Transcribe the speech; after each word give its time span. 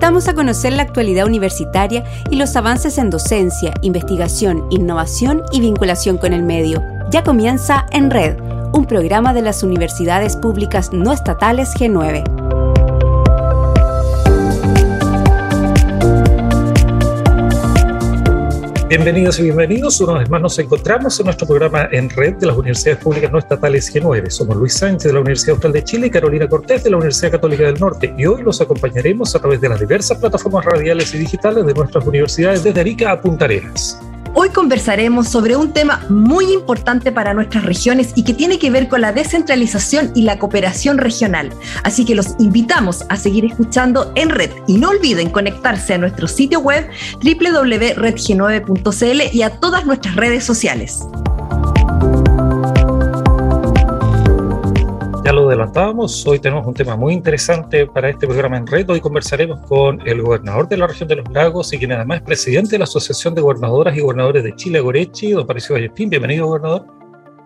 invitamos 0.00 0.28
a 0.28 0.34
conocer 0.34 0.72
la 0.72 0.82
actualidad 0.82 1.26
universitaria 1.26 2.04
y 2.30 2.36
los 2.36 2.56
avances 2.56 2.96
en 2.96 3.10
docencia, 3.10 3.74
investigación, 3.82 4.64
innovación 4.70 5.42
y 5.52 5.60
vinculación 5.60 6.16
con 6.16 6.32
el 6.32 6.42
medio. 6.42 6.82
Ya 7.10 7.22
comienza 7.22 7.84
En 7.90 8.10
Red, 8.10 8.38
un 8.72 8.86
programa 8.86 9.34
de 9.34 9.42
las 9.42 9.62
universidades 9.62 10.36
públicas 10.36 10.90
no 10.90 11.12
estatales 11.12 11.74
G9. 11.74 12.39
Bienvenidos 18.90 19.38
y 19.38 19.44
bienvenidos. 19.44 20.00
Una 20.00 20.18
vez 20.18 20.28
más 20.28 20.42
nos 20.42 20.58
encontramos 20.58 21.20
en 21.20 21.26
nuestro 21.26 21.46
programa 21.46 21.88
en 21.92 22.10
red 22.10 22.34
de 22.38 22.46
las 22.46 22.56
universidades 22.56 23.00
públicas 23.00 23.30
no 23.30 23.38
estatales 23.38 23.94
G9. 23.94 24.28
Somos 24.30 24.56
Luis 24.56 24.74
Sánchez 24.74 25.04
de 25.04 25.12
la 25.12 25.20
Universidad 25.20 25.52
Austral 25.52 25.72
de 25.74 25.84
Chile 25.84 26.08
y 26.08 26.10
Carolina 26.10 26.48
Cortés 26.48 26.82
de 26.82 26.90
la 26.90 26.96
Universidad 26.96 27.30
Católica 27.30 27.62
del 27.62 27.78
Norte. 27.78 28.12
Y 28.18 28.26
hoy 28.26 28.42
los 28.42 28.60
acompañaremos 28.60 29.32
a 29.36 29.38
través 29.38 29.60
de 29.60 29.68
las 29.68 29.78
diversas 29.78 30.18
plataformas 30.18 30.64
radiales 30.64 31.14
y 31.14 31.18
digitales 31.18 31.64
de 31.66 31.72
nuestras 31.72 32.04
universidades 32.04 32.64
desde 32.64 32.80
Arica 32.80 33.12
a 33.12 33.20
Punta 33.20 33.44
Arenas. 33.44 33.96
Hoy 34.32 34.50
conversaremos 34.50 35.28
sobre 35.28 35.56
un 35.56 35.72
tema 35.72 36.06
muy 36.08 36.52
importante 36.52 37.10
para 37.10 37.34
nuestras 37.34 37.64
regiones 37.64 38.12
y 38.14 38.22
que 38.22 38.32
tiene 38.32 38.60
que 38.60 38.70
ver 38.70 38.86
con 38.88 39.00
la 39.00 39.12
descentralización 39.12 40.12
y 40.14 40.22
la 40.22 40.38
cooperación 40.38 40.98
regional. 40.98 41.52
Así 41.82 42.04
que 42.04 42.14
los 42.14 42.36
invitamos 42.38 43.04
a 43.08 43.16
seguir 43.16 43.44
escuchando 43.44 44.12
en 44.14 44.30
red 44.30 44.52
y 44.68 44.78
no 44.78 44.90
olviden 44.90 45.30
conectarse 45.30 45.94
a 45.94 45.98
nuestro 45.98 46.28
sitio 46.28 46.60
web 46.60 46.88
www.redg9.cl 47.22 49.36
y 49.36 49.42
a 49.42 49.50
todas 49.58 49.84
nuestras 49.84 50.14
redes 50.14 50.44
sociales. 50.44 51.00
Ya 55.30 55.34
lo 55.34 55.46
adelantábamos, 55.46 56.26
hoy 56.26 56.40
tenemos 56.40 56.66
un 56.66 56.74
tema 56.74 56.96
muy 56.96 57.14
interesante 57.14 57.86
para 57.86 58.08
este 58.08 58.26
programa 58.26 58.56
en 58.56 58.66
red. 58.66 58.90
Hoy 58.90 59.00
conversaremos 59.00 59.64
con 59.64 60.00
el 60.04 60.22
gobernador 60.22 60.68
de 60.68 60.76
la 60.76 60.88
región 60.88 61.08
de 61.08 61.14
los 61.14 61.30
lagos 61.30 61.72
y 61.72 61.78
quien 61.78 61.92
además 61.92 62.18
es 62.18 62.24
presidente 62.24 62.70
de 62.72 62.78
la 62.78 62.84
Asociación 62.84 63.36
de 63.36 63.40
Gobernadoras 63.40 63.96
y 63.96 64.00
Gobernadores 64.00 64.42
de 64.42 64.56
Chile, 64.56 64.80
Gorechi, 64.80 65.30
don 65.30 65.46
Patricio 65.46 65.76
Vallespín. 65.76 66.10
Bienvenido, 66.10 66.48
gobernador. 66.48 66.84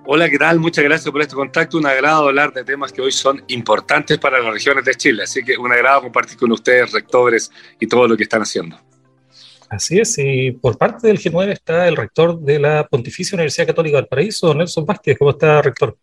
Hola, 0.06 0.30
¿qué 0.30 0.38
tal? 0.38 0.60
Muchas 0.60 0.82
gracias 0.82 1.12
por 1.12 1.20
este 1.20 1.34
contacto. 1.34 1.76
Un 1.76 1.84
agrado 1.84 2.28
hablar 2.28 2.54
de 2.54 2.64
temas 2.64 2.90
que 2.90 3.02
hoy 3.02 3.12
son 3.12 3.44
importantes 3.48 4.16
para 4.16 4.40
las 4.40 4.50
regiones 4.50 4.86
de 4.86 4.94
Chile. 4.94 5.24
Así 5.24 5.44
que 5.44 5.58
un 5.58 5.70
agrado 5.70 6.00
compartir 6.00 6.38
con 6.38 6.52
ustedes, 6.52 6.90
rectores, 6.90 7.52
y 7.78 7.86
todo 7.86 8.08
lo 8.08 8.16
que 8.16 8.22
están 8.22 8.40
haciendo. 8.40 8.78
Así 9.68 9.98
es, 10.00 10.16
y 10.16 10.52
por 10.52 10.78
parte 10.78 11.06
del 11.06 11.18
G9 11.18 11.52
está 11.52 11.86
el 11.86 11.96
rector 11.96 12.40
de 12.40 12.58
la 12.58 12.86
Pontificia 12.86 13.36
Universidad 13.36 13.66
Católica 13.66 13.98
del 13.98 14.06
Paraíso, 14.06 14.54
Nelson 14.54 14.86
Vázquez. 14.86 15.18
¿Cómo 15.18 15.32
está, 15.32 15.60
rector? 15.60 15.98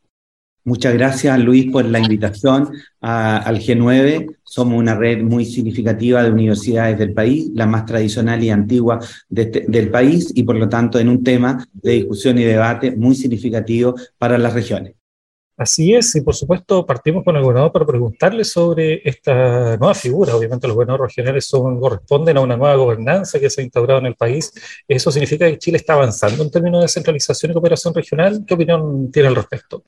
Muchas 0.63 0.93
gracias, 0.93 1.39
Luis, 1.39 1.71
por 1.71 1.85
la 1.85 1.99
invitación 1.99 2.69
al 2.99 3.57
G9. 3.59 4.37
Somos 4.43 4.77
una 4.77 4.95
red 4.95 5.23
muy 5.23 5.43
significativa 5.43 6.21
de 6.21 6.31
universidades 6.31 6.99
del 6.99 7.13
país, 7.13 7.49
la 7.55 7.65
más 7.65 7.85
tradicional 7.85 8.43
y 8.43 8.51
antigua 8.51 8.99
este, 9.35 9.65
del 9.67 9.89
país, 9.89 10.31
y 10.35 10.43
por 10.43 10.55
lo 10.55 10.69
tanto 10.69 10.99
en 10.99 11.09
un 11.09 11.23
tema 11.23 11.67
de 11.73 11.93
discusión 11.93 12.37
y 12.37 12.43
debate 12.43 12.95
muy 12.95 13.15
significativo 13.15 13.95
para 14.19 14.37
las 14.37 14.53
regiones. 14.53 14.93
Así 15.57 15.93
es, 15.93 16.15
y 16.15 16.21
por 16.21 16.35
supuesto 16.35 16.85
partimos 16.85 17.23
con 17.23 17.35
el 17.35 17.43
gobernador 17.43 17.71
para 17.71 17.85
preguntarle 17.85 18.43
sobre 18.43 19.07
esta 19.07 19.77
nueva 19.77 19.93
figura. 19.93 20.35
Obviamente 20.35 20.67
los 20.67 20.75
gobernadores 20.75 21.15
regionales 21.15 21.49
corresponden 21.51 22.37
a 22.37 22.41
una 22.41 22.57
nueva 22.57 22.75
gobernanza 22.75 23.39
que 23.39 23.49
se 23.49 23.61
ha 23.61 23.63
instaurado 23.63 23.99
en 23.99 24.07
el 24.07 24.15
país. 24.15 24.51
¿Eso 24.87 25.11
significa 25.11 25.47
que 25.47 25.59
Chile 25.59 25.77
está 25.77 25.93
avanzando 25.93 26.43
en 26.43 26.49
términos 26.49 26.79
de 26.79 26.85
descentralización 26.85 27.51
y 27.51 27.53
cooperación 27.53 27.93
regional? 27.93 28.43
¿Qué 28.45 28.53
opinión 28.53 29.11
tiene 29.11 29.27
al 29.27 29.35
respecto? 29.35 29.83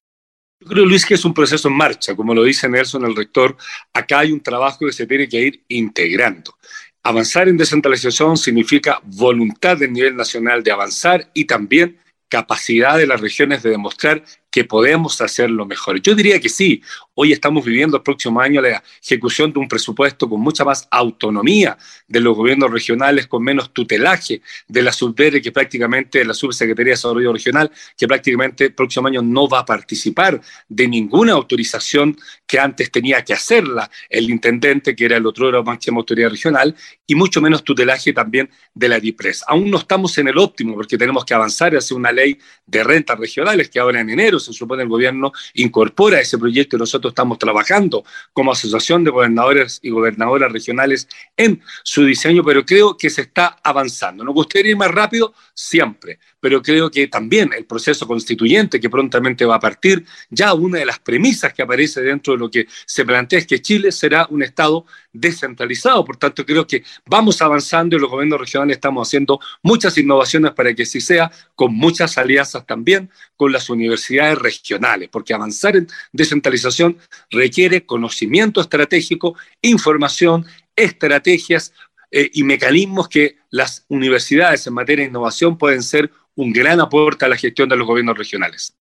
Yo 0.64 0.70
creo, 0.70 0.86
Luis, 0.86 1.06
que 1.06 1.16
es 1.16 1.26
un 1.26 1.34
proceso 1.34 1.68
en 1.68 1.76
marcha. 1.76 2.16
Como 2.16 2.34
lo 2.34 2.42
dice 2.42 2.70
Nelson, 2.70 3.04
el 3.04 3.18
rector, 3.18 3.58
acá 3.92 4.20
hay 4.20 4.32
un 4.32 4.40
trabajo 4.40 4.86
que 4.86 4.94
se 4.94 5.06
tiene 5.06 5.28
que 5.28 5.42
ir 5.42 5.64
integrando. 5.68 6.56
Avanzar 7.04 7.50
en 7.50 7.58
descentralización 7.58 8.38
significa 8.38 9.02
voluntad 9.04 9.76
del 9.76 9.92
nivel 9.92 10.16
nacional 10.16 10.64
de 10.64 10.72
avanzar 10.72 11.30
y 11.34 11.44
también 11.44 12.00
capacidad 12.30 12.98
de 12.98 13.08
las 13.08 13.20
regiones 13.20 13.62
de 13.62 13.72
demostrar 13.72 14.24
que 14.54 14.64
podemos 14.66 15.20
hacerlo 15.20 15.66
mejor. 15.66 16.00
Yo 16.00 16.14
diría 16.14 16.40
que 16.40 16.48
sí. 16.48 16.80
Hoy 17.16 17.32
estamos 17.32 17.66
viviendo 17.66 17.98
el 17.98 18.04
próximo 18.04 18.40
año 18.40 18.62
la 18.62 18.84
ejecución 19.04 19.52
de 19.52 19.58
un 19.58 19.68
presupuesto 19.68 20.30
con 20.30 20.42
mucha 20.42 20.64
más 20.64 20.88
autonomía 20.92 21.76
de 22.08 22.20
los 22.20 22.38
gobiernos 22.38 22.70
regionales, 22.70 23.26
con 23.26 23.44
menos 23.44 23.74
tutelaje 23.74 24.44
de 24.68 24.82
la 24.84 24.92
SUBDERE, 24.92 25.42
que 25.42 25.52
prácticamente 25.52 26.24
la 26.24 26.36
Subsecretaría 26.36 26.92
de 26.92 26.98
Desarrollo 26.98 27.34
Regional, 27.34 27.72
que 27.98 28.08
prácticamente 28.08 28.66
el 28.66 28.76
próximo 28.76 29.08
año 29.08 29.24
no 29.24 29.50
va 29.50 29.60
a 29.60 29.66
participar 29.66 30.40
de 30.70 30.88
ninguna 30.88 31.34
autorización 31.34 32.16
que 32.46 32.60
antes 32.60 32.92
tenía 32.92 33.24
que 33.24 33.34
hacerla 33.34 33.90
el 34.08 34.30
intendente, 34.30 34.96
que 34.96 35.06
era 35.06 35.18
el 35.18 35.26
otro 35.26 35.50
era 35.50 35.64
máxima 35.64 35.98
autoridad 35.98 36.30
regional, 36.30 36.76
y 37.08 37.16
mucho 37.16 37.42
menos 37.42 37.64
tutelaje 37.64 38.14
también 38.14 38.52
de 38.76 38.88
la 38.88 39.00
DIPRES. 39.00 39.46
Aún 39.48 39.72
no 39.72 39.80
estamos 39.80 40.16
en 40.20 40.28
el 40.28 40.38
óptimo 40.38 40.76
porque 40.76 40.96
tenemos 40.96 41.26
que 41.26 41.34
avanzar 41.34 41.76
hacia 41.76 41.98
una 41.98 42.12
ley 42.12 42.38
de 42.68 42.84
rentas 42.84 43.18
regionales 43.18 43.70
que 43.70 43.80
ahora 43.80 44.00
en 44.00 44.12
enero 44.12 44.40
se 44.46 44.54
supone 44.54 44.84
el 44.84 44.90
gobierno 44.90 45.32
incorpora 45.56 46.20
ese 46.20 46.38
proyecto 46.38 46.76
y 46.76 46.80
nosotros 46.80 47.12
estamos 47.12 47.38
trabajando 47.38 48.04
como 48.32 48.52
asociación 48.52 49.04
de 49.04 49.12
gobernadores 49.12 49.80
y 49.82 49.90
gobernadoras 49.90 50.52
regionales 50.52 51.08
en 51.38 51.62
su 51.84 52.06
diseño, 52.06 52.44
pero 52.44 52.66
creo 52.66 52.98
que 52.98 53.10
se 53.10 53.22
está 53.22 53.58
avanzando. 53.64 54.24
¿Nos 54.24 54.34
gustaría 54.34 54.72
ir 54.72 54.78
más 54.78 54.92
rápido? 54.92 55.34
Siempre, 55.54 56.20
pero 56.40 56.62
creo 56.62 56.90
que 56.92 57.08
también 57.08 57.52
el 57.56 57.66
proceso 57.66 58.08
constituyente 58.08 58.80
que 58.80 58.90
prontamente 58.90 59.46
va 59.46 59.56
a 59.56 59.60
partir, 59.60 60.06
ya 60.30 60.54
una 60.54 60.80
de 60.80 60.86
las 60.86 61.00
premisas 61.00 61.54
que 61.54 61.62
aparece 61.62 62.02
dentro 62.02 62.34
de 62.34 62.40
lo 62.40 62.52
que 62.52 62.68
se 62.86 63.06
plantea 63.06 63.40
es 63.40 63.48
que 63.48 63.62
Chile 63.62 63.92
será 63.92 64.28
un 64.30 64.44
Estado 64.44 64.86
descentralizado. 65.14 66.04
Por 66.04 66.18
tanto, 66.18 66.46
creo 66.46 66.68
que 66.68 66.84
vamos 67.06 67.42
avanzando 67.42 67.96
y 67.96 68.00
los 68.00 68.10
gobiernos 68.10 68.40
regionales 68.40 68.78
estamos 68.78 69.08
haciendo 69.08 69.40
muchas 69.62 69.98
innovaciones 69.98 70.52
para 70.52 70.74
que 70.74 70.84
así 70.84 71.00
sea, 71.00 71.32
con 71.56 71.74
muchas 71.74 72.18
alianzas 72.18 72.66
también 72.66 73.10
con 73.38 73.52
las 73.52 73.70
universidades 73.70 74.38
regionales, 74.40 75.10
porque 75.10 75.34
avanzar 75.34 75.78
en 75.78 75.88
descentralización 76.12 76.98
requiere 77.30 77.86
conocimiento 77.86 78.60
estratégico, 78.60 79.36
información, 79.62 80.46
estrategias 80.76 81.74
eh, 82.12 82.30
y 82.34 82.44
mecanismos 82.44 83.08
que 83.08 83.38
las 83.50 83.86
universidades 83.88 84.66
en 84.68 84.74
materia 84.74 85.04
de 85.04 85.10
innovación 85.10 85.58
pueden 85.58 85.84
ser 85.84 86.12
un 86.36 86.52
gran 86.52 86.80
aporte 86.80 87.26
a 87.26 87.28
la 87.28 87.38
gestión 87.38 87.70
de 87.70 87.76
los 87.76 87.88
gobiernos 87.88 88.18
regionales. 88.18 88.76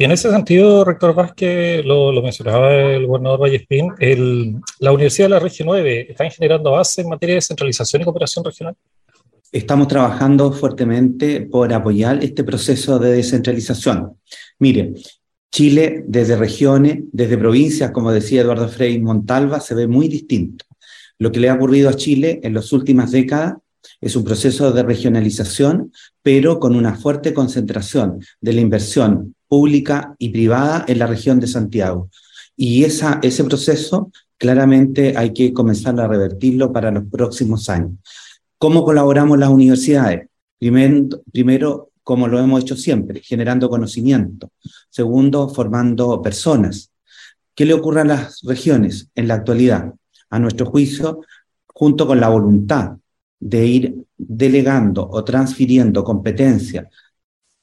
Y 0.00 0.04
en 0.04 0.12
ese 0.12 0.30
sentido, 0.30 0.84
rector 0.84 1.12
Vázquez, 1.12 1.84
lo, 1.84 2.12
mencionaba 2.22 2.72
el 2.72 3.04
gobernador 3.08 3.40
Vallespín, 3.40 3.94
el, 3.98 4.54
la 4.78 4.92
Universidad 4.92 5.26
de 5.26 5.30
la 5.30 5.40
Región 5.40 5.66
9 5.66 6.06
está 6.12 6.30
generando 6.30 6.70
base 6.70 7.00
en 7.00 7.08
materia 7.08 7.32
de 7.32 7.38
descentralización 7.38 8.02
y 8.02 8.04
cooperación 8.04 8.44
regional. 8.44 8.76
Estamos 9.50 9.88
trabajando 9.88 10.52
fuertemente 10.52 11.40
por 11.40 11.72
apoyar 11.72 12.22
este 12.22 12.44
proceso 12.44 13.00
de 13.00 13.10
descentralización. 13.10 14.16
Mire, 14.60 14.94
Chile 15.50 16.04
desde 16.06 16.36
regiones, 16.36 17.00
desde 17.10 17.36
provincias, 17.36 17.90
como 17.90 18.12
decía 18.12 18.42
Eduardo 18.42 18.68
Frei 18.68 19.00
Montalva, 19.00 19.58
se 19.58 19.74
ve 19.74 19.88
muy 19.88 20.06
distinto. 20.06 20.64
Lo 21.18 21.32
que 21.32 21.40
le 21.40 21.48
ha 21.48 21.54
ocurrido 21.54 21.88
a 21.88 21.94
Chile 21.94 22.38
en 22.44 22.54
las 22.54 22.72
últimas 22.72 23.10
décadas 23.10 23.54
es 24.00 24.14
un 24.14 24.22
proceso 24.22 24.70
de 24.70 24.84
regionalización, 24.84 25.92
pero 26.22 26.60
con 26.60 26.76
una 26.76 26.94
fuerte 26.94 27.34
concentración 27.34 28.20
de 28.40 28.52
la 28.52 28.60
inversión 28.60 29.34
pública 29.48 30.14
y 30.18 30.28
privada 30.28 30.84
en 30.86 30.98
la 30.98 31.06
región 31.06 31.40
de 31.40 31.46
Santiago. 31.46 32.10
Y 32.56 32.84
esa, 32.84 33.18
ese 33.22 33.44
proceso 33.44 34.10
claramente 34.36 35.14
hay 35.16 35.32
que 35.32 35.52
comenzar 35.52 35.98
a 36.00 36.06
revertirlo 36.06 36.72
para 36.72 36.90
los 36.90 37.04
próximos 37.10 37.68
años. 37.68 37.92
¿Cómo 38.58 38.84
colaboramos 38.84 39.38
las 39.38 39.50
universidades? 39.50 40.28
Primero, 40.58 41.22
primero, 41.32 41.90
como 42.02 42.26
lo 42.26 42.38
hemos 42.38 42.62
hecho 42.62 42.76
siempre, 42.76 43.20
generando 43.22 43.68
conocimiento. 43.68 44.50
Segundo, 44.90 45.48
formando 45.48 46.20
personas. 46.22 46.90
¿Qué 47.54 47.64
le 47.64 47.74
ocurre 47.74 48.00
a 48.02 48.04
las 48.04 48.40
regiones 48.42 49.10
en 49.14 49.28
la 49.28 49.34
actualidad? 49.34 49.94
A 50.30 50.38
nuestro 50.38 50.66
juicio, 50.66 51.20
junto 51.66 52.06
con 52.06 52.20
la 52.20 52.28
voluntad 52.28 52.96
de 53.40 53.66
ir 53.66 53.94
delegando 54.16 55.08
o 55.08 55.22
transfiriendo 55.22 56.02
competencia 56.02 56.88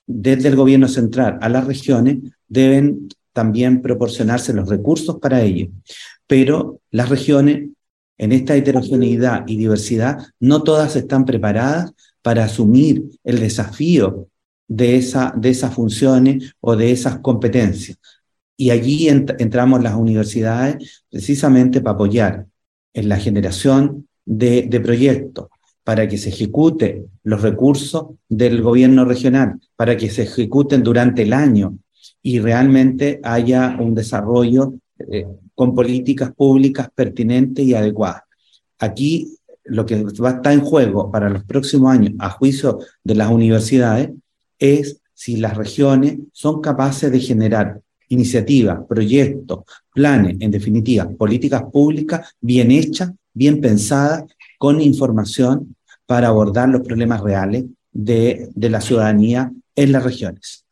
desde 0.08 0.50
el 0.50 0.56
gobierno 0.56 0.88
central 0.88 1.38
a 1.42 1.50
las 1.50 1.66
regiones, 1.66 2.18
deben 2.48 3.10
también 3.34 3.82
proporcionarse 3.82 4.54
los 4.54 4.70
recursos 4.70 5.20
para 5.20 5.42
ello. 5.42 5.68
Pero 6.28 6.80
las 6.92 7.10
regiones, 7.10 7.70
en 8.18 8.32
esta 8.32 8.56
heterogeneidad 8.56 9.44
y 9.48 9.58
diversidad, 9.58 10.20
no 10.40 10.64
todas 10.64 10.96
están 10.96 11.26
preparadas 11.26 11.92
para 12.22 12.46
asumir 12.46 13.04
el 13.24 13.40
desafío 13.40 14.30
de, 14.68 14.96
esa, 14.96 15.34
de 15.36 15.50
esas 15.50 15.74
funciones 15.74 16.54
o 16.60 16.76
de 16.76 16.92
esas 16.92 17.20
competencias. 17.20 18.00
Y 18.58 18.70
allí 18.70 19.10
entramos 19.10 19.84
las 19.84 19.96
universidades 19.96 21.04
precisamente 21.10 21.82
para 21.82 21.96
apoyar 21.96 22.48
en 22.94 23.10
la 23.10 23.18
generación 23.18 24.08
de, 24.24 24.64
de 24.64 24.80
proyectos, 24.80 25.48
para 25.86 26.08
que 26.08 26.18
se 26.18 26.30
ejecute 26.30 27.06
los 27.24 27.44
recursos 27.44 28.08
del 28.28 28.64
gobierno 28.64 29.06
regional, 29.06 29.60
para 29.76 29.96
que 29.96 30.10
se 30.10 30.24
ejecuten 30.24 30.82
durante 30.82 31.22
el 31.22 31.32
año 31.32 31.78
y 32.24 32.40
realmente 32.40 33.22
haya 33.24 33.78
un 33.80 33.94
desarrollo 33.94 34.74
eh, 35.12 35.28
con 35.54 35.76
políticas 35.76 36.34
públicas 36.34 36.90
pertinentes 36.94 37.64
y 37.64 37.76
adecuadas. 37.76 38.24
Aquí 38.80 39.38
lo 39.64 39.86
que 39.86 40.04
va 40.04 40.30
a 40.30 40.36
estar 40.38 40.54
en 40.54 40.62
juego 40.62 41.12
para 41.12 41.30
los 41.30 41.44
próximos 41.44 41.92
años, 41.92 42.14
a 42.18 42.32
juicio 42.32 42.80
de 43.04 43.16
las 43.16 43.30
universidades, 43.30 44.10
es 44.58 45.00
si 45.14 45.38
las 45.38 45.56
regiones 45.56 46.18
son 46.34 46.62
capaces 46.62 47.12
de 47.12 47.20
generar 47.20 47.80
iniciativas, 48.10 48.80
proyectos, 48.90 49.60
planes, 49.94 50.38
en 50.40 50.50
definitiva, 50.50 51.08
políticas 51.10 51.64
públicas 51.72 52.36
bien 52.42 52.72
hechas, 52.72 53.12
bien 53.34 53.62
pensadas, 53.62 54.24
con 54.66 54.82
información 54.82 55.76
para 56.08 56.30
abordar 56.30 56.68
los 56.70 56.82
problemas 56.82 57.22
reales 57.22 57.66
de, 57.92 58.50
de 58.56 58.70
la 58.72 58.82
ciudadanía 58.82 59.52
en 59.76 59.92
las 59.92 60.04
regiones. 60.04 60.66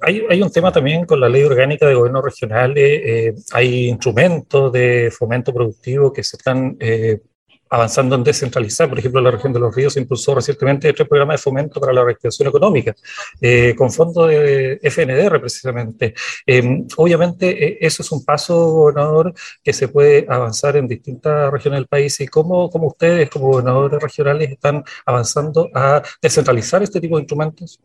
Hay, 0.00 0.22
hay, 0.30 0.40
un 0.40 0.50
tema 0.50 0.72
también 0.72 1.04
con 1.04 1.20
la 1.20 1.28
ley 1.28 1.42
orgánica 1.42 1.86
de 1.86 1.96
gobierno 1.96 2.22
regional, 2.22 2.72
eh, 2.78 3.34
hay 3.52 3.88
instrumentos 3.88 4.72
de 4.72 5.12
fomento 5.14 5.52
productivo 5.52 6.14
que 6.14 6.24
se 6.24 6.38
están 6.38 6.78
eh, 6.80 7.20
avanzando 7.68 8.14
en 8.16 8.24
descentralizar. 8.24 8.88
Por 8.88 8.98
ejemplo, 8.98 9.20
la 9.20 9.30
región 9.30 9.52
de 9.52 9.60
los 9.60 9.74
ríos 9.74 9.96
impulsó 9.96 10.34
recientemente 10.34 10.88
este 10.88 11.04
programa 11.04 11.34
de 11.34 11.38
fomento 11.38 11.80
para 11.80 11.92
la 11.92 12.04
reactivación 12.04 12.48
económica, 12.48 12.94
eh, 13.40 13.74
con 13.76 13.90
fondos 13.90 14.28
de 14.28 14.78
FNDR 14.82 15.40
precisamente. 15.40 16.14
Eh, 16.46 16.84
obviamente, 16.96 17.50
eh, 17.50 17.78
eso 17.80 18.02
es 18.02 18.12
un 18.12 18.24
paso, 18.24 18.72
gobernador, 18.72 19.34
que 19.62 19.72
se 19.72 19.88
puede 19.88 20.26
avanzar 20.28 20.76
en 20.76 20.88
distintas 20.88 21.50
regiones 21.52 21.78
del 21.78 21.88
país. 21.88 22.20
¿Y 22.20 22.28
cómo, 22.28 22.70
cómo 22.70 22.88
ustedes, 22.88 23.30
como 23.30 23.48
gobernadores 23.48 24.02
regionales, 24.02 24.50
están 24.50 24.84
avanzando 25.04 25.70
a 25.74 26.02
descentralizar 26.22 26.82
este 26.82 27.00
tipo 27.00 27.16
de 27.16 27.22
instrumentos? 27.22 27.80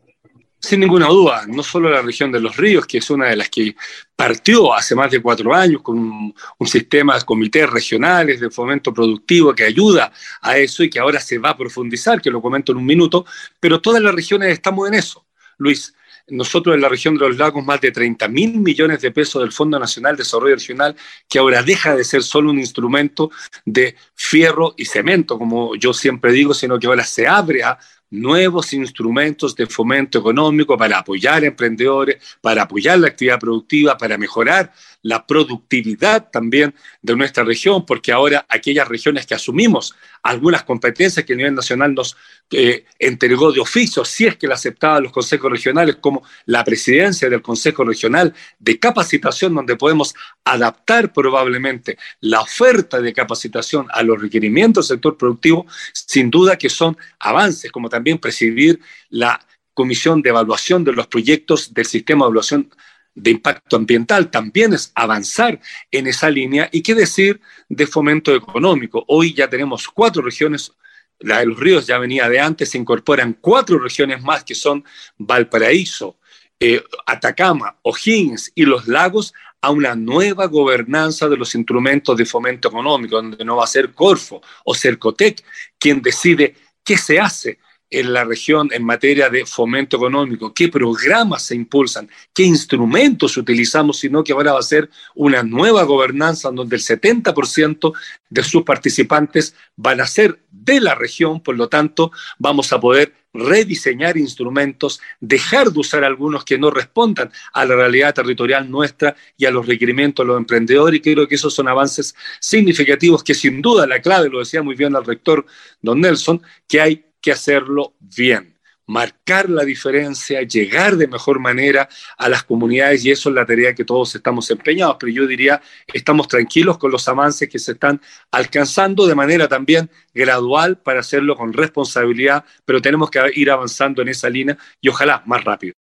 Sin 0.62 0.78
ninguna 0.78 1.08
duda, 1.08 1.44
no 1.48 1.64
solo 1.64 1.90
la 1.90 2.02
región 2.02 2.30
de 2.30 2.38
los 2.38 2.56
ríos, 2.56 2.86
que 2.86 2.98
es 2.98 3.10
una 3.10 3.26
de 3.26 3.34
las 3.34 3.50
que 3.50 3.74
partió 4.14 4.72
hace 4.72 4.94
más 4.94 5.10
de 5.10 5.20
cuatro 5.20 5.52
años 5.52 5.82
con 5.82 5.98
un, 5.98 6.66
sistema 6.68 7.18
de 7.18 7.24
comités 7.24 7.68
regionales 7.68 8.38
de 8.38 8.48
fomento 8.48 8.94
productivo 8.94 9.52
que 9.52 9.64
ayuda 9.64 10.12
a 10.40 10.56
eso 10.56 10.84
y 10.84 10.88
que 10.88 11.00
ahora 11.00 11.18
se 11.18 11.38
va 11.38 11.50
a 11.50 11.56
profundizar, 11.56 12.22
que 12.22 12.30
lo 12.30 12.40
comento 12.40 12.70
en 12.70 12.78
un 12.78 12.86
minuto, 12.86 13.26
pero 13.58 13.80
todas 13.80 14.00
las 14.00 14.14
regiones 14.14 14.52
estamos 14.52 14.86
en 14.86 14.94
eso. 14.94 15.26
Luis, 15.58 15.92
nosotros 16.28 16.76
en 16.76 16.80
la 16.80 16.88
región 16.88 17.14
de 17.14 17.28
los 17.28 17.36
lagos 17.36 17.64
más 17.64 17.80
de 17.80 17.90
30 17.90 18.28
mil 18.28 18.60
millones 18.60 19.00
de 19.00 19.10
pesos 19.10 19.42
del 19.42 19.50
Fondo 19.50 19.80
Nacional 19.80 20.14
de 20.14 20.22
Desarrollo 20.22 20.54
Regional, 20.54 20.94
que 21.28 21.40
ahora 21.40 21.64
deja 21.64 21.96
de 21.96 22.04
ser 22.04 22.22
solo 22.22 22.50
un 22.50 22.60
instrumento 22.60 23.32
de 23.64 23.96
fierro 24.14 24.74
y 24.76 24.84
cemento, 24.84 25.38
como 25.38 25.74
yo 25.74 25.92
siempre 25.92 26.30
digo, 26.30 26.54
sino 26.54 26.78
que 26.78 26.86
ahora 26.86 27.02
se 27.02 27.26
abre 27.26 27.64
a 27.64 27.76
nuevos 28.12 28.74
instrumentos 28.74 29.56
de 29.56 29.66
fomento 29.66 30.18
económico 30.18 30.76
para 30.76 30.98
apoyar 30.98 31.42
a 31.42 31.46
emprendedores, 31.46 32.18
para 32.42 32.62
apoyar 32.62 32.98
la 32.98 33.08
actividad 33.08 33.40
productiva, 33.40 33.96
para 33.96 34.18
mejorar 34.18 34.70
la 35.00 35.26
productividad 35.26 36.28
también 36.30 36.74
de 37.00 37.16
nuestra 37.16 37.42
región, 37.42 37.86
porque 37.86 38.12
ahora 38.12 38.44
aquellas 38.50 38.86
regiones 38.86 39.26
que 39.26 39.34
asumimos 39.34 39.94
algunas 40.22 40.62
competencias 40.62 41.24
que 41.24 41.32
a 41.32 41.36
nivel 41.36 41.54
nacional 41.54 41.94
nos 41.94 42.16
eh, 42.52 42.84
entregó 42.98 43.50
de 43.50 43.60
oficio, 43.60 44.04
si 44.04 44.26
es 44.26 44.36
que 44.36 44.46
la 44.46 44.54
aceptaban 44.54 45.02
los 45.02 45.12
consejos 45.12 45.50
regionales, 45.50 45.96
como 45.96 46.22
la 46.46 46.62
presidencia 46.62 47.30
del 47.30 47.42
Consejo 47.42 47.84
Regional 47.84 48.34
de 48.58 48.78
Capacitación, 48.78 49.54
donde 49.54 49.76
podemos 49.76 50.14
adaptar 50.44 51.12
probablemente 51.12 51.98
la 52.20 52.40
oferta 52.40 53.00
de 53.00 53.12
capacitación 53.12 53.86
a 53.90 54.02
los 54.02 54.20
requerimientos 54.20 54.88
del 54.88 54.96
sector 54.96 55.16
productivo, 55.16 55.66
sin 55.92 56.30
duda 56.30 56.56
que 56.56 56.68
son 56.68 56.96
avances, 57.18 57.72
como 57.72 57.88
también 57.88 58.18
presidir 58.18 58.80
la 59.08 59.40
Comisión 59.74 60.20
de 60.20 60.30
Evaluación 60.30 60.84
de 60.84 60.92
los 60.92 61.06
Proyectos 61.06 61.72
del 61.72 61.86
Sistema 61.86 62.24
de 62.24 62.28
Evaluación 62.28 62.70
de 63.14 63.30
impacto 63.30 63.76
ambiental, 63.76 64.30
también 64.30 64.72
es 64.72 64.92
avanzar 64.94 65.60
en 65.90 66.06
esa 66.06 66.30
línea. 66.30 66.68
¿Y 66.72 66.82
qué 66.82 66.94
decir 66.94 67.40
de 67.68 67.86
fomento 67.86 68.34
económico? 68.34 69.04
Hoy 69.08 69.34
ya 69.34 69.48
tenemos 69.48 69.88
cuatro 69.88 70.22
regiones, 70.22 70.72
la 71.20 71.40
de 71.40 71.46
los 71.46 71.58
ríos 71.58 71.86
ya 71.86 71.98
venía 71.98 72.28
de 72.28 72.40
antes, 72.40 72.70
se 72.70 72.78
incorporan 72.78 73.38
cuatro 73.40 73.78
regiones 73.78 74.22
más 74.22 74.44
que 74.44 74.54
son 74.54 74.84
Valparaíso, 75.16 76.18
eh, 76.58 76.82
Atacama, 77.06 77.76
O'Higgins 77.82 78.52
y 78.54 78.64
los 78.64 78.86
lagos 78.86 79.32
a 79.60 79.70
una 79.70 79.94
nueva 79.94 80.46
gobernanza 80.46 81.28
de 81.28 81.36
los 81.36 81.54
instrumentos 81.54 82.16
de 82.16 82.26
fomento 82.26 82.68
económico, 82.68 83.16
donde 83.16 83.44
no 83.44 83.56
va 83.56 83.64
a 83.64 83.68
ser 83.68 83.92
Corfo 83.92 84.42
o 84.64 84.74
Cercotec 84.74 85.42
quien 85.78 86.02
decide 86.02 86.56
qué 86.84 86.98
se 86.98 87.20
hace 87.20 87.58
en 87.92 88.12
la 88.12 88.24
región 88.24 88.70
en 88.72 88.84
materia 88.84 89.28
de 89.28 89.46
fomento 89.46 89.96
económico, 89.96 90.52
qué 90.52 90.68
programas 90.68 91.42
se 91.42 91.54
impulsan, 91.54 92.08
qué 92.32 92.42
instrumentos 92.42 93.36
utilizamos, 93.36 93.98
sino 93.98 94.24
que 94.24 94.32
ahora 94.32 94.54
va 94.54 94.58
a 94.58 94.62
ser 94.62 94.90
una 95.14 95.42
nueva 95.42 95.84
gobernanza 95.84 96.50
donde 96.50 96.76
el 96.76 96.82
70% 96.82 97.92
de 98.30 98.42
sus 98.42 98.62
participantes 98.62 99.54
van 99.76 100.00
a 100.00 100.06
ser 100.06 100.40
de 100.50 100.80
la 100.80 100.94
región, 100.94 101.40
por 101.40 101.56
lo 101.56 101.68
tanto 101.68 102.10
vamos 102.38 102.72
a 102.72 102.80
poder 102.80 103.12
rediseñar 103.34 104.16
instrumentos, 104.16 105.00
dejar 105.20 105.70
de 105.70 105.80
usar 105.80 106.04
algunos 106.04 106.44
que 106.44 106.58
no 106.58 106.70
respondan 106.70 107.30
a 107.52 107.64
la 107.64 107.76
realidad 107.76 108.14
territorial 108.14 108.70
nuestra 108.70 109.16
y 109.36 109.46
a 109.46 109.50
los 109.50 109.66
requerimientos 109.66 110.24
de 110.24 110.28
los 110.28 110.38
emprendedores. 110.38 110.98
Y 110.98 111.02
creo 111.02 111.26
que 111.26 111.36
esos 111.36 111.54
son 111.54 111.68
avances 111.68 112.14
significativos 112.40 113.24
que 113.24 113.34
sin 113.34 113.62
duda 113.62 113.86
la 113.86 114.00
clave, 114.00 114.28
lo 114.28 114.40
decía 114.40 114.62
muy 114.62 114.74
bien 114.74 114.94
el 114.94 115.04
rector 115.04 115.46
don 115.80 116.00
Nelson, 116.00 116.42
que 116.68 116.80
hay 116.80 117.04
que 117.22 117.32
hacerlo 117.32 117.94
bien, 118.00 118.58
marcar 118.86 119.48
la 119.48 119.64
diferencia, 119.64 120.42
llegar 120.42 120.96
de 120.96 121.06
mejor 121.06 121.38
manera 121.38 121.88
a 122.18 122.28
las 122.28 122.42
comunidades 122.42 123.04
y 123.04 123.10
eso 123.10 123.28
es 123.28 123.34
la 123.34 123.46
tarea 123.46 123.74
que 123.74 123.84
todos 123.84 124.14
estamos 124.14 124.50
empeñados, 124.50 124.96
pero 124.98 125.12
yo 125.12 125.26
diría, 125.26 125.62
estamos 125.92 126.28
tranquilos 126.28 126.78
con 126.78 126.90
los 126.90 127.06
avances 127.08 127.48
que 127.48 127.58
se 127.58 127.72
están 127.72 128.00
alcanzando 128.30 129.06
de 129.06 129.14
manera 129.14 129.48
también 129.48 129.88
gradual 130.12 130.78
para 130.78 131.00
hacerlo 131.00 131.36
con 131.36 131.52
responsabilidad, 131.52 132.44
pero 132.64 132.82
tenemos 132.82 133.10
que 133.10 133.20
ir 133.34 133.50
avanzando 133.50 134.02
en 134.02 134.08
esa 134.08 134.28
línea 134.28 134.58
y 134.80 134.88
ojalá 134.88 135.22
más 135.26 135.44
rápido. 135.44 135.74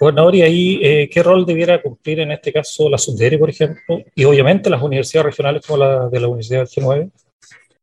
Gobernador, 0.00 0.36
y 0.36 0.42
ahí, 0.42 0.80
eh, 0.80 1.10
¿qué 1.12 1.24
rol 1.24 1.44
debiera 1.44 1.82
cumplir 1.82 2.20
en 2.20 2.30
este 2.30 2.52
caso 2.52 2.88
la 2.88 2.98
SUNDERE, 2.98 3.36
por 3.36 3.50
ejemplo, 3.50 4.00
y 4.14 4.24
obviamente 4.24 4.70
las 4.70 4.80
universidades 4.80 5.26
regionales 5.26 5.66
como 5.66 5.78
la 5.78 6.08
de 6.08 6.20
la 6.20 6.28
Universidad 6.28 6.60
del 6.60 6.68
G9? 6.68 7.10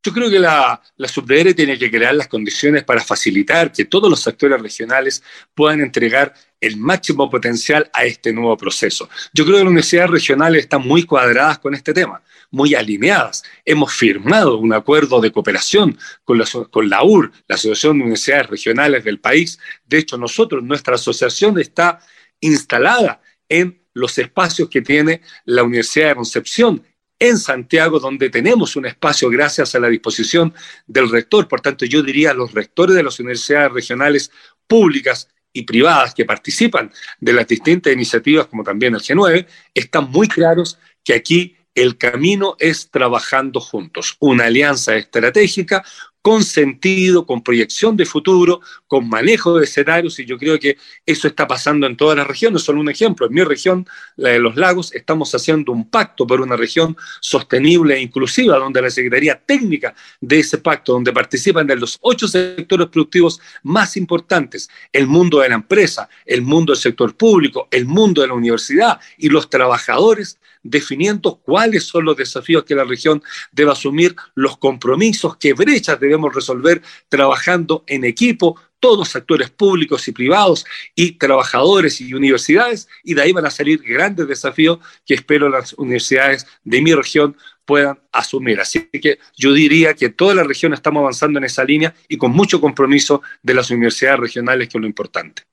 Yo 0.06 0.14
creo 0.14 0.30
que 0.30 0.38
la, 0.38 0.80
la 0.98 1.10
tiene 1.56 1.80
que 1.80 1.90
crear 1.90 2.14
las 2.14 2.28
condiciones 2.28 2.84
para 2.84 3.02
facilitar 3.02 3.72
que 3.72 3.86
todos 3.86 4.08
los 4.08 4.28
actores 4.28 4.62
regionales 4.62 5.24
puedan 5.56 5.82
entregar 5.82 6.32
el 6.62 6.78
máximo 6.78 7.28
potencial 7.28 7.90
a 7.92 8.06
este 8.06 8.32
nuevo 8.32 8.56
proceso. 8.56 9.10
Yo 9.34 9.46
creo 9.46 9.56
que 9.56 9.64
las 9.64 9.70
universidades 9.70 10.12
regionales 10.12 10.62
están 10.62 10.88
muy 10.88 11.06
cuadradas 11.06 11.58
con 11.58 11.74
este 11.74 11.92
tema, 11.92 12.22
muy 12.52 12.76
alineadas. 12.76 13.42
Hemos 13.66 13.94
firmado 13.94 14.60
un 14.60 14.74
acuerdo 14.74 15.20
de 15.20 15.32
cooperación 15.32 15.98
con 16.24 16.38
la, 16.38 16.46
con 16.70 16.88
la 16.88 17.04
UR, 17.04 17.32
la 17.48 17.56
Asociación 17.56 17.98
de 17.98 18.04
Universidades 18.04 18.48
Regionales 18.52 19.04
del 19.04 19.20
país. 19.20 19.58
De 19.88 19.98
hecho, 19.98 20.20
nosotros, 20.20 20.64
nuestra 20.64 20.96
asociación 20.96 21.60
está 21.60 22.00
instalada 22.42 23.22
en 23.50 23.82
los 23.96 24.16
espacios 24.20 24.70
que 24.70 24.84
tiene 24.84 25.22
la 25.46 25.64
Universidad 25.64 26.10
de 26.10 26.16
Concepción 26.16 26.84
en 27.28 27.38
Santiago, 27.38 28.00
donde 28.00 28.30
tenemos 28.30 28.76
un 28.76 28.86
espacio 28.86 29.30
gracias 29.30 29.76
a 29.76 29.80
la 29.80 29.88
disposición 29.88 30.54
del 30.88 31.10
rector. 31.10 31.48
Por 31.48 31.62
tanto, 31.62 31.86
yo 31.86 32.02
diría 32.02 32.32
a 32.32 32.34
los 32.34 32.54
rectores 32.54 32.96
de 32.96 33.04
las 33.04 33.20
universidades 33.20 33.72
regionales 33.72 34.32
públicas 34.68 35.28
y 35.54 35.64
privadas 35.64 36.14
que 36.14 36.26
participan 36.26 36.92
de 37.20 37.34
las 37.34 37.48
distintas 37.48 37.94
iniciativas, 37.94 38.48
como 38.48 38.64
también 38.64 38.94
el 38.94 39.02
G9, 39.02 39.48
están 39.74 40.12
muy 40.12 40.28
claros 40.28 40.78
que 41.04 41.14
aquí 41.14 41.56
el 41.74 41.98
camino 41.98 42.56
es 42.60 42.90
trabajando 42.90 43.60
juntos, 43.60 44.16
una 44.20 44.46
alianza 44.46 44.96
estratégica 44.96 45.84
con 46.26 46.44
sentido, 46.44 47.28
con 47.28 47.44
proyección 47.44 47.96
de 47.96 48.04
futuro, 48.04 48.60
con 48.88 49.08
manejo 49.08 49.60
de 49.60 49.66
escenarios, 49.66 50.18
y 50.18 50.26
yo 50.26 50.40
creo 50.40 50.60
que 50.60 50.76
eso 51.06 51.28
está 51.28 51.48
pasando 51.48 51.86
en 51.86 51.96
todas 51.96 52.18
las 52.18 52.26
regiones. 52.26 52.64
Solo 52.64 52.82
un 52.82 52.90
ejemplo, 52.90 53.28
en 53.28 53.34
mi 53.36 53.44
región, 53.44 53.86
la 54.16 54.30
de 54.30 54.40
los 54.40 54.56
lagos, 54.56 54.92
estamos 54.96 55.36
haciendo 55.36 55.72
un 55.72 55.88
pacto 55.88 56.26
por 56.26 56.42
una 56.42 56.56
región 56.56 56.98
sostenible 57.22 57.94
e 57.94 58.02
inclusiva, 58.02 58.58
donde 58.58 58.82
la 58.82 58.90
Secretaría 58.90 59.40
Técnica 59.40 59.94
de 60.20 60.40
ese 60.40 60.58
pacto, 60.58 60.94
donde 60.94 61.14
participan 61.14 61.68
de 61.68 61.76
los 61.76 62.00
ocho 62.02 62.28
sectores 62.28 62.88
productivos 62.88 63.40
más 63.62 63.96
importantes, 63.96 64.68
el 64.92 65.06
mundo 65.06 65.42
de 65.42 65.50
la 65.50 65.56
empresa, 65.56 66.10
el 66.26 66.42
mundo 66.42 66.74
del 66.74 66.82
sector 66.82 67.16
público, 67.16 67.68
el 67.70 67.86
mundo 67.86 68.24
de 68.24 68.30
la 68.30 68.34
universidad 68.34 69.00
y 69.20 69.30
los 69.30 69.48
trabajadores, 69.48 70.40
definiendo 70.66 71.36
cuáles 71.36 71.84
son 71.84 72.06
los 72.06 72.18
desafíos 72.18 72.64
que 72.64 72.74
la 72.74 72.84
región 72.84 73.22
debe 73.52 73.72
asumir, 73.72 74.16
los 74.34 74.58
compromisos, 74.58 75.38
qué 75.38 75.54
brechas 75.54 76.00
debemos 76.16 76.34
resolver 76.34 76.82
trabajando 77.10 77.84
en 77.88 78.06
equipo, 78.06 78.60
todos 78.80 79.16
actores 79.16 79.50
públicos 79.50 80.08
y 80.08 80.12
privados 80.12 80.66
y 80.94 81.14
trabajadores 81.14 82.02
y 82.02 82.14
universidades, 82.14 82.88
y 83.04 83.14
de 83.14 83.22
ahí 83.22 83.32
van 83.32 83.46
a 83.46 83.52
salir 83.52 83.82
grandes 83.82 84.28
desafíos 84.28 84.80
que 85.06 85.16
espero 85.16 85.50
las 85.50 85.74
universidades 85.74 86.46
de 86.64 86.82
mi 86.82 86.94
región 86.94 87.36
puedan 87.66 88.00
asumir. 88.12 88.60
Así 88.60 88.88
que 88.92 89.20
yo 89.36 89.54
diría 89.54 89.96
que 89.96 90.10
toda 90.10 90.36
la 90.36 90.44
región 90.44 90.74
estamos 90.74 91.02
avanzando 91.02 91.40
en 91.40 91.46
esa 91.46 91.64
línea 91.64 91.96
y 92.08 92.18
con 92.18 92.32
mucho 92.32 92.62
compromiso 92.62 93.22
de 93.42 93.56
las 93.56 93.72
universidades 93.72 94.20
regionales, 94.20 94.70
que 94.70 94.78
es 94.78 94.82
lo 94.82 94.88
importante. 94.88 95.44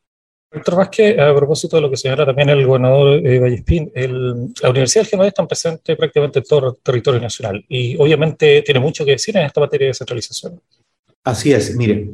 Doctor 0.52 0.76
Vázquez, 0.76 1.18
a 1.18 1.34
propósito 1.34 1.76
de 1.76 1.82
lo 1.82 1.90
que 1.90 1.96
señala 1.96 2.26
también 2.26 2.50
el 2.50 2.66
gobernador 2.66 3.26
eh, 3.26 3.40
Vallespín, 3.40 3.90
la 3.94 4.68
Universidad 4.68 5.04
del 5.04 5.18
G9 5.18 5.26
está 5.28 5.48
presente 5.48 5.96
prácticamente 5.96 6.40
en 6.40 6.44
todo 6.44 6.68
el 6.68 6.76
territorio 6.82 7.20
nacional 7.20 7.64
y 7.68 7.96
obviamente 7.96 8.60
tiene 8.60 8.78
mucho 8.78 9.02
que 9.04 9.12
decir 9.12 9.34
en 9.36 9.46
esta 9.46 9.60
materia 9.60 9.86
de 9.86 9.90
descentralización. 9.90 10.60
Así 11.24 11.54
es, 11.54 11.74
mire, 11.74 12.10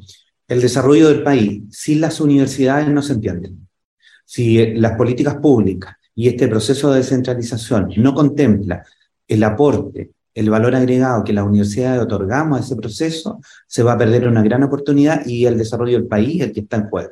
el 0.46 0.60
desarrollo 0.60 1.08
del 1.08 1.24
país 1.24 1.62
sin 1.70 2.00
las 2.00 2.20
universidades 2.20 2.88
no 2.88 3.02
se 3.02 3.14
entiende. 3.14 3.50
Si 4.24 4.74
las 4.74 4.92
políticas 4.92 5.36
públicas 5.36 5.96
y 6.14 6.28
este 6.28 6.46
proceso 6.46 6.92
de 6.92 6.98
descentralización 6.98 7.90
no 7.96 8.14
contempla 8.14 8.84
el 9.26 9.42
aporte, 9.42 10.10
el 10.32 10.48
valor 10.48 10.76
agregado 10.76 11.24
que 11.24 11.32
las 11.32 11.44
universidades 11.44 12.00
otorgamos 12.02 12.60
a 12.60 12.62
ese 12.62 12.76
proceso, 12.76 13.40
se 13.66 13.82
va 13.82 13.94
a 13.94 13.98
perder 13.98 14.28
una 14.28 14.42
gran 14.42 14.62
oportunidad 14.62 15.26
y 15.26 15.44
el 15.46 15.58
desarrollo 15.58 15.98
del 15.98 16.06
país 16.06 16.40
el 16.40 16.52
que 16.52 16.60
está 16.60 16.76
en 16.76 16.88
juego. 16.88 17.10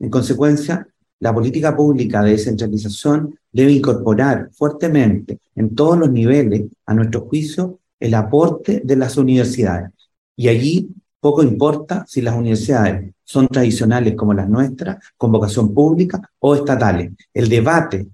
En 0.00 0.10
consecuencia, 0.10 0.86
la 1.20 1.34
política 1.34 1.76
pública 1.76 2.22
de 2.22 2.32
descentralización 2.32 3.38
debe 3.52 3.72
incorporar 3.72 4.50
fuertemente 4.52 5.40
en 5.56 5.74
todos 5.74 5.98
los 5.98 6.10
niveles, 6.10 6.64
a 6.86 6.94
nuestro 6.94 7.22
juicio, 7.22 7.80
el 7.98 8.14
aporte 8.14 8.82
de 8.84 8.96
las 8.96 9.16
universidades. 9.16 9.90
Y 10.36 10.48
allí 10.48 10.88
poco 11.20 11.42
importa 11.42 12.04
si 12.06 12.22
las 12.22 12.36
universidades 12.36 13.12
son 13.24 13.48
tradicionales 13.48 14.14
como 14.14 14.32
las 14.32 14.48
nuestras, 14.48 14.98
con 15.16 15.32
vocación 15.32 15.74
pública 15.74 16.30
o 16.38 16.54
estatales. 16.54 17.12
El 17.34 17.48
debate 17.48 18.06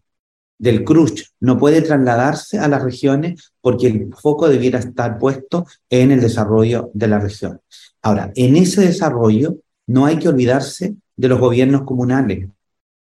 del 0.58 0.84
CRUSH 0.84 1.22
no 1.40 1.58
puede 1.58 1.82
trasladarse 1.82 2.58
a 2.58 2.68
las 2.68 2.82
regiones 2.82 3.52
porque 3.60 3.88
el 3.88 4.14
foco 4.14 4.48
debiera 4.48 4.78
estar 4.78 5.18
puesto 5.18 5.66
en 5.90 6.12
el 6.12 6.20
desarrollo 6.20 6.90
de 6.94 7.08
la 7.08 7.20
región. 7.20 7.60
Ahora, 8.00 8.32
en 8.34 8.56
ese 8.56 8.80
desarrollo 8.80 9.56
no 9.86 10.06
hay 10.06 10.18
que 10.18 10.28
olvidarse 10.28 10.94
de 11.16 11.28
los 11.28 11.38
gobiernos 11.38 11.82
comunales. 11.82 12.48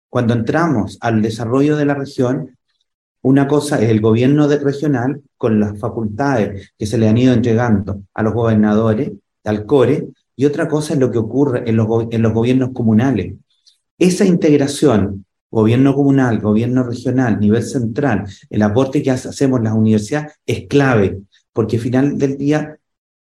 Cuando 0.09 0.33
entramos 0.33 0.97
al 1.01 1.21
desarrollo 1.21 1.77
de 1.77 1.85
la 1.85 1.93
región, 1.93 2.57
una 3.21 3.47
cosa 3.47 3.81
es 3.81 3.89
el 3.89 4.01
gobierno 4.01 4.47
regional 4.47 5.21
con 5.37 5.59
las 5.59 5.77
facultades 5.77 6.71
que 6.77 6.85
se 6.85 6.97
le 6.97 7.07
han 7.07 7.17
ido 7.17 7.33
entregando 7.33 8.03
a 8.13 8.23
los 8.23 8.33
gobernadores, 8.33 9.11
al 9.43 9.65
CORE, 9.65 10.07
y 10.35 10.45
otra 10.45 10.67
cosa 10.69 10.93
es 10.93 10.99
lo 10.99 11.11
que 11.11 11.17
ocurre 11.17 11.69
en 11.69 11.75
los, 11.75 11.87
en 12.11 12.21
los 12.21 12.33
gobiernos 12.33 12.69
comunales. 12.73 13.33
Esa 13.97 14.23
integración, 14.23 15.25
gobierno 15.51 15.93
comunal, 15.93 16.39
gobierno 16.39 16.83
regional, 16.83 17.39
nivel 17.39 17.63
central, 17.63 18.25
el 18.49 18.61
aporte 18.61 19.03
que 19.03 19.11
hacemos 19.11 19.61
las 19.61 19.73
universidades 19.73 20.33
es 20.45 20.67
clave, 20.67 21.19
porque 21.51 21.75
al 21.75 21.81
final 21.81 22.17
del 22.17 22.37
día, 22.37 22.77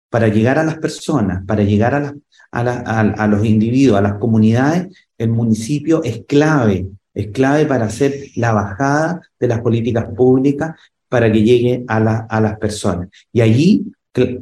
para 0.09 0.29
llegar 0.29 0.59
a 0.59 0.65
las 0.65 0.79
personas, 0.79 1.45
para 1.47 1.63
llegar 1.63 1.95
a 1.95 2.01
las 2.01 2.15
a, 2.55 3.27
los 3.27 3.45
individuos, 3.45 3.99
a 3.99 4.03
las 4.03 4.15
comunidades, 4.15 4.89
el 5.19 5.31
municipio 5.31 6.03
es 6.05 6.23
clave, 6.27 6.87
es 7.13 7.29
clave 7.29 7.67
para 7.67 7.87
hacer 7.87 8.29
la 8.37 8.53
bajada 8.53 9.21
de 9.39 9.49
las 9.49 9.61
políticas 9.61 10.07
públicas 10.17 10.77
para 11.09 11.31
que 11.31 11.43
llegue 11.43 11.85
a, 11.89 12.01
las 12.01 12.59
personas. 12.59 13.09
Y 13.33 13.41
allí, 13.41 13.93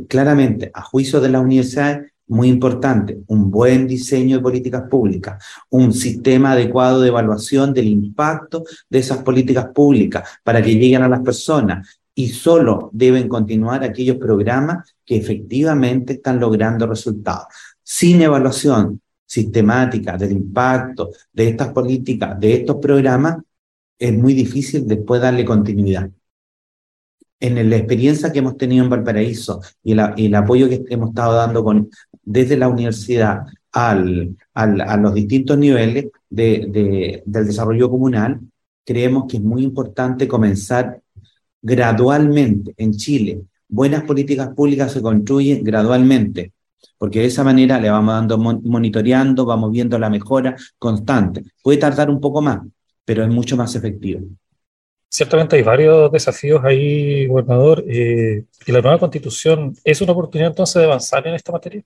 claramente, 0.09 0.71
a 0.75 0.83
juicio 0.83 1.21
de 1.21 1.31
las 1.31 1.43
universidades, 1.43 2.13
muy 2.29 2.49
importante, 2.49 3.19
un 3.27 3.51
buen 3.51 3.87
diseño 3.87 4.37
de 4.37 4.43
políticas 4.43 4.85
públicas, 4.89 5.43
un 5.71 5.93
sistema 5.93 6.53
adecuado 6.53 7.01
de 7.01 7.09
evaluación 7.09 7.75
del 7.75 7.89
impacto 7.89 8.65
de 8.89 9.01
esas 9.01 9.19
políticas 9.19 9.67
públicas 9.75 10.29
para 10.43 10.63
que 10.63 10.75
lleguen 10.75 11.03
a 11.03 11.09
las 11.09 11.21
personas 11.21 12.01
y 12.15 12.29
solo 12.29 12.91
deben 12.93 13.29
continuar 13.29 13.85
aquellos 13.85 14.17
programas 14.17 14.95
que 15.05 15.17
efectivamente 15.17 16.15
están 16.15 16.41
logrando 16.41 16.87
resultados 16.87 17.47
sin 17.83 18.23
evaluación 18.23 19.01
sistemática 19.27 20.17
del 20.17 20.33
impacto 20.33 21.11
de 21.33 21.49
estas 21.49 21.69
políticas, 21.69 22.39
de 22.39 22.55
estos 22.55 22.77
programas, 22.77 23.39
es 23.99 24.13
muy 24.13 24.35
difícil 24.35 24.87
después 24.87 25.23
darle 25.23 25.45
continuidad. 25.45 26.11
En 27.41 27.71
la 27.71 27.77
experiencia 27.77 28.31
que 28.31 28.39
hemos 28.39 28.57
tenido 28.57 28.85
en 28.85 28.91
Valparaíso 28.91 29.61
y 29.83 29.93
el, 29.93 30.35
apoyo 30.35 30.69
que 30.69 30.85
hemos 30.89 31.09
estado 31.09 31.35
dando 31.35 31.65
con, 31.65 31.91
desde 32.23 32.57
la 32.57 32.69
universidad 32.69 33.41
al, 33.73 34.37
a 34.55 34.97
los 34.97 35.15
distintos 35.15 35.59
niveles 35.59 36.07
de, 36.29 37.23
del 37.25 37.47
desarrollo 37.47 37.91
comunal, 37.91 38.41
creemos 38.85 39.25
que 39.29 39.39
es 39.39 39.43
muy 39.43 39.63
importante 39.63 40.29
comenzar 40.29 41.01
gradualmente 41.61 42.75
en 42.77 42.93
Chile. 42.93 43.43
Buenas 43.69 44.05
políticas 44.05 44.51
públicas 44.51 44.93
se 44.93 45.03
construyen 45.03 45.65
gradualmente 45.65 46.53
porque 47.03 47.19
de 47.19 47.27
esa 47.27 47.43
manera 47.43 47.81
le 47.81 47.91
vamos 47.91 48.15
dando 48.15 48.39
monitoreando, 48.39 49.45
vamos 49.45 49.73
viendo 49.73 49.99
la 49.99 50.09
mejora 50.09 50.55
constante. 50.79 51.43
Puede 51.61 51.79
tardar 51.79 52.09
un 52.09 52.21
poco 52.21 52.41
más, 52.41 52.61
pero 53.05 53.25
es 53.25 53.29
mucho 53.29 53.57
más 53.57 53.75
efectivo. 53.75 54.21
Ciertamente 55.09 55.57
hay 55.57 55.63
varios 55.65 56.13
desafíos 56.13 56.63
ahí, 56.65 57.27
gobernador. 57.27 57.83
Eh, 57.89 58.45
¿Y 58.65 58.71
la 58.71 58.81
nueva 58.81 59.01
constitución 59.01 59.75
es 59.83 60.01
una 60.01 60.13
oportunidad 60.13 60.51
entonces 60.51 60.77
de 60.77 60.85
avanzar 60.85 61.27
en 61.27 61.35
esta 61.35 61.51
materia? 61.51 61.83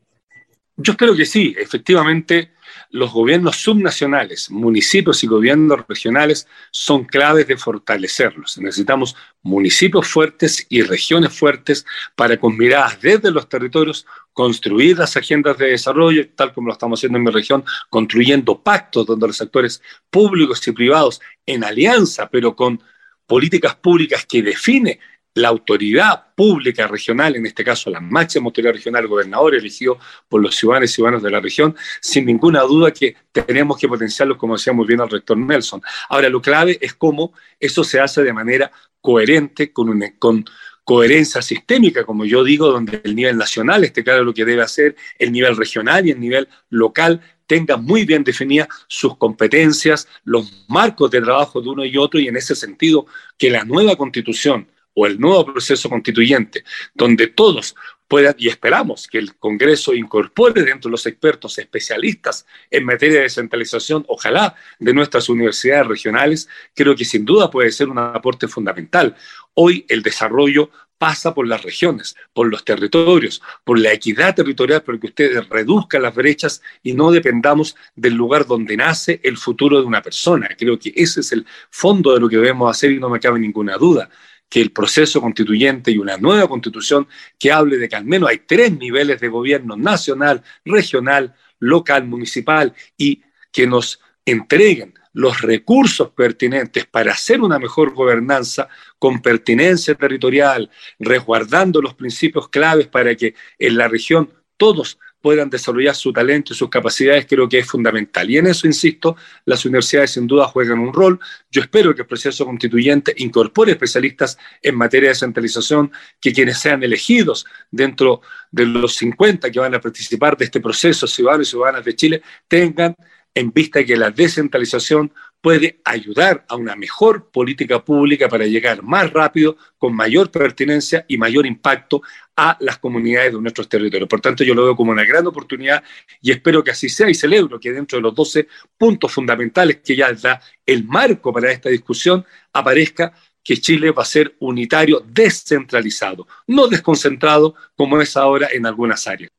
Yo 0.76 0.92
espero 0.92 1.16
que 1.16 1.24
sí. 1.24 1.54
Efectivamente, 1.58 2.52
los 2.90 3.12
gobiernos 3.12 3.56
subnacionales, 3.56 4.50
municipios 4.50 5.24
y 5.24 5.26
gobiernos 5.26 5.86
regionales 5.88 6.46
son 6.70 7.04
claves 7.04 7.46
de 7.46 7.56
fortalecerlos. 7.56 8.58
Necesitamos 8.58 9.16
municipios 9.42 10.06
fuertes 10.06 10.66
y 10.68 10.82
regiones 10.82 11.32
fuertes 11.32 11.86
para 12.14 12.36
con 12.38 12.56
miradas 12.56 13.00
desde 13.00 13.30
los 13.30 13.48
territorios 13.48 14.06
construir 14.32 14.98
las 14.98 15.16
agendas 15.16 15.56
de 15.56 15.68
desarrollo, 15.68 16.28
tal 16.34 16.52
como 16.52 16.68
lo 16.68 16.74
estamos 16.74 17.00
haciendo 17.00 17.18
en 17.18 17.24
mi 17.24 17.30
región, 17.30 17.64
construyendo 17.88 18.62
pactos 18.62 19.06
donde 19.06 19.28
los 19.28 19.36
sectores 19.36 19.82
públicos 20.10 20.66
y 20.68 20.72
privados 20.72 21.20
en 21.46 21.64
alianza, 21.64 22.28
pero 22.28 22.54
con 22.54 22.82
políticas 23.26 23.74
públicas 23.76 24.26
que 24.26 24.42
define 24.42 25.00
la 25.36 25.48
autoridad 25.48 26.34
pública 26.34 26.86
regional, 26.86 27.36
en 27.36 27.44
este 27.44 27.62
caso 27.62 27.90
la 27.90 28.00
máxima 28.00 28.46
autoridad 28.46 28.72
regional, 28.72 29.02
el 29.02 29.08
gobernador 29.08 29.54
elegido 29.54 29.98
por 30.28 30.40
los 30.40 30.56
ciudadanos 30.56 30.90
y 30.90 30.94
ciudadanos 30.94 31.22
de 31.22 31.30
la 31.30 31.40
región, 31.40 31.76
sin 32.00 32.24
ninguna 32.24 32.62
duda 32.62 32.90
que 32.90 33.14
tenemos 33.32 33.78
que 33.78 33.86
potenciarlo, 33.86 34.38
como 34.38 34.56
decía 34.56 34.72
muy 34.72 34.86
bien 34.86 35.00
el 35.00 35.10
rector 35.10 35.36
Nelson. 35.36 35.82
Ahora, 36.08 36.30
lo 36.30 36.40
clave 36.40 36.78
es 36.80 36.94
cómo 36.94 37.34
eso 37.60 37.84
se 37.84 38.00
hace 38.00 38.22
de 38.22 38.32
manera 38.32 38.72
coherente, 39.02 39.72
con, 39.72 40.00
con 40.18 40.44
coherencia 40.84 41.42
sistémica, 41.42 42.04
como 42.04 42.24
yo 42.24 42.42
digo, 42.42 42.70
donde 42.70 43.02
el 43.04 43.14
nivel 43.14 43.36
nacional 43.36 43.84
esté 43.84 44.02
claro 44.02 44.24
lo 44.24 44.32
que 44.32 44.46
debe 44.46 44.62
hacer, 44.62 44.96
el 45.18 45.32
nivel 45.32 45.54
regional 45.56 46.06
y 46.06 46.12
el 46.12 46.20
nivel 46.20 46.48
local 46.70 47.20
tengan 47.46 47.84
muy 47.84 48.06
bien 48.06 48.24
definidas 48.24 48.68
sus 48.88 49.18
competencias, 49.18 50.08
los 50.24 50.64
marcos 50.68 51.10
de 51.10 51.20
trabajo 51.20 51.60
de 51.60 51.68
uno 51.68 51.84
y 51.84 51.96
otro, 51.98 52.18
y 52.18 52.28
en 52.28 52.36
ese 52.36 52.54
sentido 52.54 53.06
que 53.36 53.50
la 53.50 53.64
nueva 53.64 53.96
constitución, 53.96 54.68
o 54.98 55.06
el 55.06 55.20
nuevo 55.20 55.44
proceso 55.44 55.90
constituyente, 55.90 56.64
donde 56.94 57.26
todos 57.26 57.76
puedan, 58.08 58.34
y 58.38 58.48
esperamos 58.48 59.06
que 59.06 59.18
el 59.18 59.36
Congreso 59.36 59.94
incorpore 59.94 60.62
dentro 60.62 60.88
de 60.88 60.92
los 60.92 61.06
expertos 61.06 61.58
especialistas 61.58 62.46
en 62.70 62.84
materia 62.84 63.18
de 63.18 63.22
descentralización, 63.24 64.06
ojalá 64.08 64.54
de 64.78 64.94
nuestras 64.94 65.28
universidades 65.28 65.86
regionales, 65.86 66.48
creo 66.74 66.96
que 66.96 67.04
sin 67.04 67.26
duda 67.26 67.50
puede 67.50 67.70
ser 67.72 67.88
un 67.88 67.98
aporte 67.98 68.48
fundamental. 68.48 69.14
Hoy 69.52 69.84
el 69.88 70.02
desarrollo 70.02 70.70
pasa 70.96 71.34
por 71.34 71.46
las 71.46 71.62
regiones, 71.62 72.16
por 72.32 72.48
los 72.48 72.64
territorios, 72.64 73.42
por 73.64 73.78
la 73.78 73.92
equidad 73.92 74.34
territorial, 74.34 74.82
para 74.82 74.98
que 74.98 75.08
ustedes 75.08 75.46
reduzcan 75.50 76.00
las 76.00 76.14
brechas 76.14 76.62
y 76.82 76.94
no 76.94 77.10
dependamos 77.10 77.76
del 77.94 78.14
lugar 78.14 78.46
donde 78.46 78.78
nace 78.78 79.20
el 79.22 79.36
futuro 79.36 79.78
de 79.78 79.84
una 79.84 80.00
persona. 80.00 80.48
Creo 80.56 80.78
que 80.78 80.94
ese 80.96 81.20
es 81.20 81.32
el 81.32 81.44
fondo 81.68 82.14
de 82.14 82.20
lo 82.20 82.30
que 82.30 82.36
debemos 82.36 82.70
hacer 82.70 82.92
y 82.92 82.98
no 82.98 83.10
me 83.10 83.20
cabe 83.20 83.38
ninguna 83.38 83.76
duda 83.76 84.08
que 84.48 84.60
el 84.60 84.72
proceso 84.72 85.20
constituyente 85.20 85.90
y 85.90 85.98
una 85.98 86.16
nueva 86.16 86.48
constitución 86.48 87.08
que 87.38 87.52
hable 87.52 87.78
de 87.78 87.88
que 87.88 87.96
al 87.96 88.04
menos 88.04 88.28
hay 88.28 88.38
tres 88.38 88.76
niveles 88.76 89.20
de 89.20 89.28
gobierno 89.28 89.76
nacional, 89.76 90.42
regional, 90.64 91.34
local, 91.58 92.06
municipal 92.06 92.74
y 92.96 93.22
que 93.50 93.66
nos 93.66 94.00
entreguen 94.24 94.94
los 95.12 95.40
recursos 95.40 96.10
pertinentes 96.10 96.84
para 96.84 97.12
hacer 97.12 97.40
una 97.40 97.58
mejor 97.58 97.94
gobernanza 97.94 98.68
con 98.98 99.22
pertinencia 99.22 99.94
territorial, 99.94 100.70
resguardando 100.98 101.80
los 101.80 101.94
principios 101.94 102.50
claves 102.50 102.86
para 102.88 103.14
que 103.14 103.34
en 103.58 103.76
la 103.78 103.88
región 103.88 104.30
todos 104.58 104.98
puedan 105.26 105.50
desarrollar 105.50 105.96
su 105.96 106.12
talento 106.12 106.52
y 106.52 106.56
sus 106.56 106.70
capacidades, 106.70 107.26
creo 107.26 107.48
que 107.48 107.58
es 107.58 107.66
fundamental. 107.66 108.30
Y 108.30 108.38
en 108.38 108.46
eso, 108.46 108.64
insisto, 108.68 109.16
las 109.44 109.64
universidades 109.64 110.12
sin 110.12 110.24
duda 110.24 110.46
juegan 110.46 110.78
un 110.78 110.92
rol. 110.92 111.18
Yo 111.50 111.62
espero 111.62 111.92
que 111.92 112.02
el 112.02 112.06
proceso 112.06 112.46
constituyente 112.46 113.12
incorpore 113.16 113.72
especialistas 113.72 114.38
en 114.62 114.76
materia 114.76 115.08
de 115.08 115.14
descentralización, 115.14 115.90
que 116.20 116.32
quienes 116.32 116.60
sean 116.60 116.80
elegidos 116.84 117.44
dentro 117.72 118.20
de 118.52 118.66
los 118.66 118.94
50 118.94 119.50
que 119.50 119.58
van 119.58 119.74
a 119.74 119.80
participar 119.80 120.36
de 120.36 120.44
este 120.44 120.60
proceso, 120.60 121.08
ciudadanos 121.08 121.48
y 121.48 121.50
ciudadanas 121.50 121.84
de 121.84 121.96
Chile, 121.96 122.22
tengan 122.46 122.94
en 123.34 123.50
vista 123.50 123.84
que 123.84 123.96
la 123.96 124.12
descentralización 124.12 125.12
puede 125.46 125.78
ayudar 125.84 126.44
a 126.48 126.56
una 126.56 126.74
mejor 126.74 127.30
política 127.30 127.84
pública 127.84 128.28
para 128.28 128.46
llegar 128.46 128.82
más 128.82 129.12
rápido, 129.12 129.56
con 129.78 129.94
mayor 129.94 130.28
pertinencia 130.28 131.04
y 131.06 131.18
mayor 131.18 131.46
impacto 131.46 132.02
a 132.34 132.56
las 132.58 132.78
comunidades 132.78 133.32
de 133.32 133.40
nuestros 133.40 133.68
territorios. 133.68 134.08
Por 134.08 134.20
tanto, 134.20 134.42
yo 134.42 134.56
lo 134.56 134.64
veo 134.64 134.74
como 134.74 134.90
una 134.90 135.04
gran 135.04 135.24
oportunidad 135.24 135.84
y 136.20 136.32
espero 136.32 136.64
que 136.64 136.72
así 136.72 136.88
sea 136.88 137.08
y 137.08 137.14
celebro 137.14 137.60
que 137.60 137.70
dentro 137.70 137.96
de 137.96 138.02
los 138.02 138.12
12 138.16 138.48
puntos 138.76 139.12
fundamentales 139.12 139.76
que 139.84 139.94
ya 139.94 140.12
da 140.14 140.40
el 140.66 140.82
marco 140.82 141.32
para 141.32 141.52
esta 141.52 141.68
discusión 141.68 142.26
aparezca 142.52 143.12
que 143.44 143.56
Chile 143.56 143.92
va 143.92 144.02
a 144.02 144.04
ser 144.04 144.34
unitario, 144.40 145.00
descentralizado, 145.06 146.26
no 146.48 146.66
desconcentrado 146.66 147.54
como 147.76 148.00
es 148.00 148.16
ahora 148.16 148.48
en 148.52 148.66
algunas 148.66 149.06
áreas. 149.06 149.30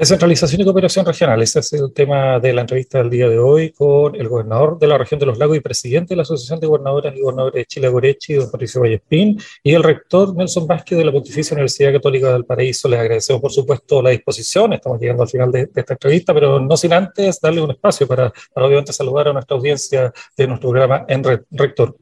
Descentralización 0.00 0.62
y 0.62 0.64
cooperación 0.64 1.04
regional. 1.04 1.42
Ese 1.42 1.58
es 1.58 1.74
el 1.74 1.92
tema 1.92 2.40
de 2.40 2.54
la 2.54 2.62
entrevista 2.62 2.96
del 2.96 3.10
día 3.10 3.28
de 3.28 3.38
hoy 3.38 3.70
con 3.70 4.14
el 4.14 4.28
gobernador 4.28 4.78
de 4.78 4.86
la 4.86 4.96
región 4.96 5.20
de 5.20 5.26
los 5.26 5.36
lagos 5.36 5.58
y 5.58 5.60
presidente 5.60 6.14
de 6.14 6.16
la 6.16 6.22
Asociación 6.22 6.58
de 6.58 6.68
Gobernadoras 6.68 7.14
y 7.14 7.20
Gobernadores 7.20 7.54
de 7.56 7.66
Chile, 7.66 7.88
Gorechi, 7.90 8.32
don 8.32 8.50
Patricio 8.50 8.80
Vallespín, 8.80 9.38
y 9.62 9.74
el 9.74 9.82
rector 9.82 10.34
Nelson 10.34 10.66
Vázquez 10.66 10.96
de 10.96 11.04
la 11.04 11.12
Pontificia 11.12 11.52
Universidad 11.52 11.92
Católica 11.92 12.32
del 12.32 12.46
Paraíso. 12.46 12.88
Les 12.88 12.98
agradecemos, 12.98 13.42
por 13.42 13.52
supuesto, 13.52 14.00
la 14.00 14.08
disposición. 14.08 14.72
Estamos 14.72 14.98
llegando 14.98 15.22
al 15.22 15.28
final 15.28 15.52
de, 15.52 15.68
esta 15.74 15.92
entrevista, 15.92 16.32
pero 16.32 16.58
no 16.58 16.78
sin 16.78 16.94
antes 16.94 17.38
darle 17.38 17.60
un 17.60 17.72
espacio 17.72 18.08
para, 18.08 18.32
obviamente, 18.54 18.94
saludar 18.94 19.28
a 19.28 19.32
nuestra 19.34 19.54
audiencia 19.54 20.10
de 20.34 20.46
nuestro 20.46 20.70
programa 20.70 21.04
en 21.08 21.22
Rector. 21.50 21.94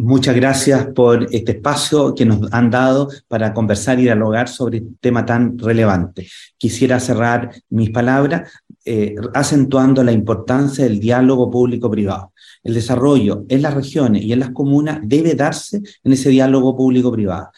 Muchas 0.00 0.36
gracias 0.36 0.86
por 0.94 1.26
este 1.34 1.50
espacio 1.50 2.14
que 2.14 2.24
nos 2.24 2.52
han 2.52 2.70
dado 2.70 3.08
para 3.26 3.52
conversar 3.52 3.98
y 3.98 4.02
dialogar 4.02 4.48
sobre 4.48 4.78
este 4.78 4.92
tema 5.00 5.26
tan 5.26 5.58
relevante. 5.58 6.28
Quisiera 6.56 7.00
cerrar 7.00 7.50
mis 7.70 7.90
palabras 7.90 8.48
eh, 8.84 9.16
acentuando 9.34 10.04
la 10.04 10.12
importancia 10.12 10.84
del 10.84 11.00
diálogo 11.00 11.50
público-privado. 11.50 12.32
El 12.62 12.74
desarrollo 12.74 13.44
en 13.48 13.60
las 13.60 13.74
regiones 13.74 14.22
y 14.22 14.32
en 14.32 14.38
las 14.38 14.50
comunas 14.50 15.00
debe 15.02 15.34
darse 15.34 15.82
en 16.04 16.12
ese 16.12 16.30
diálogo 16.30 16.76
público-privado. 16.76 17.50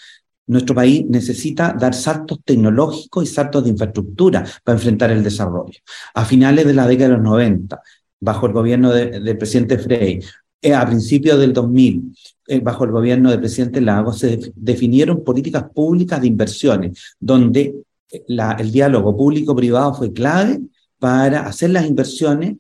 Nuestro 0.47 0.75
país 0.75 1.05
necesita 1.11 1.77
dar 1.79 1.93
saltos 1.93 2.41
tecnológicos 2.43 3.23
y 3.23 3.27
saltos 3.27 3.65
de 3.65 3.71
infraestructura 3.71 4.47
para 4.65 4.79
enfrentar 4.79 5.11
el 5.11 5.23
desarrollo. 5.23 5.79
A 6.15 6.25
finales 6.25 6.65
de 6.65 6.73
la 6.73 6.87
década 6.87 7.11
de 7.11 7.15
los 7.17 7.23
90, 7.23 7.83
bajo 8.19 8.47
el 8.47 8.53
gobierno 8.55 8.93
del 8.93 9.37
presidente 9.37 9.77
Frey, 9.77 10.21
a 10.63 10.87
principios 10.87 11.39
del 11.39 11.53
2000, 11.53 12.15
eh, 12.49 12.61
bajo 12.61 12.85
el 12.85 12.91
gobierno 12.91 13.31
del 13.31 13.41
presidente 13.41 13.81
Lagos, 13.81 14.19
se 14.19 14.53
definieron 14.55 15.25
políticas 15.25 15.65
públicas 15.75 16.21
de 16.21 16.27
inversiones, 16.27 17.17
donde 17.19 17.75
eh, 18.11 18.25
el 18.59 18.71
diálogo 18.71 19.17
público-privado 19.17 19.95
fue 19.95 20.13
clave 20.13 20.61
para 20.99 21.47
hacer 21.47 21.71
las 21.71 21.87
inversiones 21.87 22.57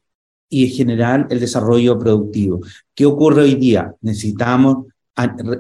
y 0.48 0.68
generar 0.68 1.28
el 1.30 1.40
desarrollo 1.40 1.98
productivo. 1.98 2.60
¿Qué 2.94 3.06
ocurre 3.06 3.42
hoy 3.42 3.54
día? 3.54 3.94
Necesitamos 4.00 4.86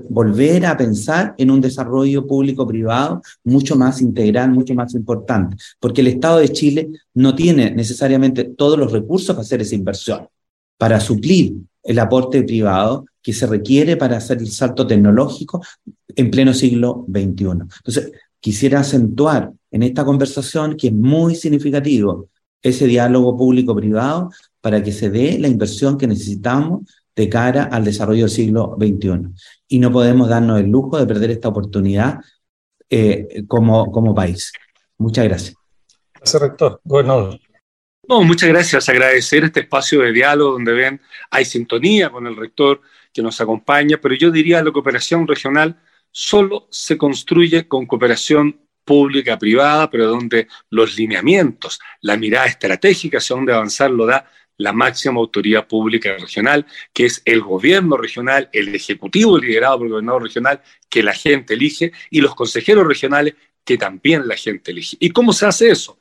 volver 0.08 0.64
a 0.64 0.76
pensar 0.76 1.34
en 1.36 1.50
un 1.50 1.60
desarrollo 1.60 2.26
público-privado 2.26 3.20
mucho 3.44 3.76
más 3.76 4.00
integral, 4.00 4.50
mucho 4.50 4.74
más 4.74 4.94
importante, 4.94 5.56
porque 5.78 6.00
el 6.00 6.06
Estado 6.06 6.38
de 6.38 6.48
Chile 6.48 6.88
no 7.14 7.34
tiene 7.34 7.70
necesariamente 7.70 8.44
todos 8.44 8.78
los 8.78 8.90
recursos 8.90 9.34
para 9.34 9.42
hacer 9.42 9.60
esa 9.60 9.74
inversión. 9.74 10.26
Para 10.78 10.98
suplir 10.98 11.56
el 11.82 11.98
aporte 11.98 12.42
privado 12.42 13.06
que 13.22 13.32
se 13.32 13.46
requiere 13.46 13.96
para 13.96 14.16
hacer 14.16 14.38
el 14.38 14.50
salto 14.50 14.86
tecnológico 14.86 15.62
en 16.08 16.30
pleno 16.30 16.54
siglo 16.54 17.06
XXI. 17.08 17.44
Entonces, 17.44 18.12
quisiera 18.40 18.80
acentuar 18.80 19.52
en 19.70 19.82
esta 19.82 20.04
conversación 20.04 20.76
que 20.76 20.88
es 20.88 20.92
muy 20.92 21.34
significativo 21.34 22.28
ese 22.62 22.86
diálogo 22.86 23.36
público-privado 23.36 24.30
para 24.60 24.82
que 24.82 24.92
se 24.92 25.10
dé 25.10 25.38
la 25.38 25.48
inversión 25.48 25.96
que 25.96 26.06
necesitamos 26.06 26.82
de 27.16 27.28
cara 27.28 27.64
al 27.64 27.84
desarrollo 27.84 28.22
del 28.22 28.30
siglo 28.30 28.76
XXI. 28.78 29.28
Y 29.68 29.78
no 29.78 29.90
podemos 29.92 30.28
darnos 30.28 30.60
el 30.60 30.70
lujo 30.70 30.98
de 30.98 31.06
perder 31.06 31.30
esta 31.30 31.48
oportunidad 31.48 32.18
eh, 32.88 33.44
como, 33.46 33.90
como 33.90 34.14
país. 34.14 34.52
Muchas 34.98 35.24
gracias. 35.24 35.54
Gracias, 36.14 36.42
rector. 36.42 36.80
Bueno, 36.84 37.30
no, 38.08 38.22
muchas 38.22 38.48
gracias. 38.48 38.88
Agradecer 38.88 39.44
este 39.44 39.60
espacio 39.60 40.00
de 40.00 40.12
diálogo 40.12 40.52
donde 40.52 40.72
ven, 40.72 41.00
hay 41.30 41.44
sintonía 41.44 42.10
con 42.10 42.26
el 42.26 42.36
rector 42.36 42.80
que 43.12 43.22
nos 43.22 43.40
acompaña, 43.40 43.98
pero 44.00 44.14
yo 44.14 44.30
diría 44.30 44.62
la 44.62 44.72
cooperación 44.72 45.26
regional 45.26 45.80
solo 46.10 46.66
se 46.70 46.98
construye 46.98 47.68
con 47.68 47.86
cooperación 47.86 48.60
pública-privada, 48.84 49.90
pero 49.90 50.08
donde 50.08 50.48
los 50.70 50.96
lineamientos, 50.96 51.78
la 52.00 52.16
mirada 52.16 52.46
estratégica 52.46 53.18
hacia 53.18 53.36
dónde 53.36 53.52
avanzar 53.52 53.90
lo 53.90 54.06
da 54.06 54.28
la 54.56 54.72
máxima 54.72 55.20
autoridad 55.20 55.66
pública 55.66 56.12
regional, 56.18 56.66
que 56.92 57.06
es 57.06 57.22
el 57.24 57.40
gobierno 57.40 57.96
regional, 57.96 58.50
el 58.52 58.74
ejecutivo 58.74 59.38
liderado 59.38 59.78
por 59.78 59.86
el 59.86 59.92
gobernador 59.92 60.24
regional, 60.24 60.60
que 60.88 61.02
la 61.02 61.14
gente 61.14 61.54
elige, 61.54 61.92
y 62.10 62.20
los 62.20 62.34
consejeros 62.34 62.86
regionales, 62.86 63.34
que 63.64 63.78
también 63.78 64.28
la 64.28 64.36
gente 64.36 64.72
elige. 64.72 64.96
¿Y 65.00 65.10
cómo 65.10 65.32
se 65.32 65.46
hace 65.46 65.70
eso? 65.70 65.98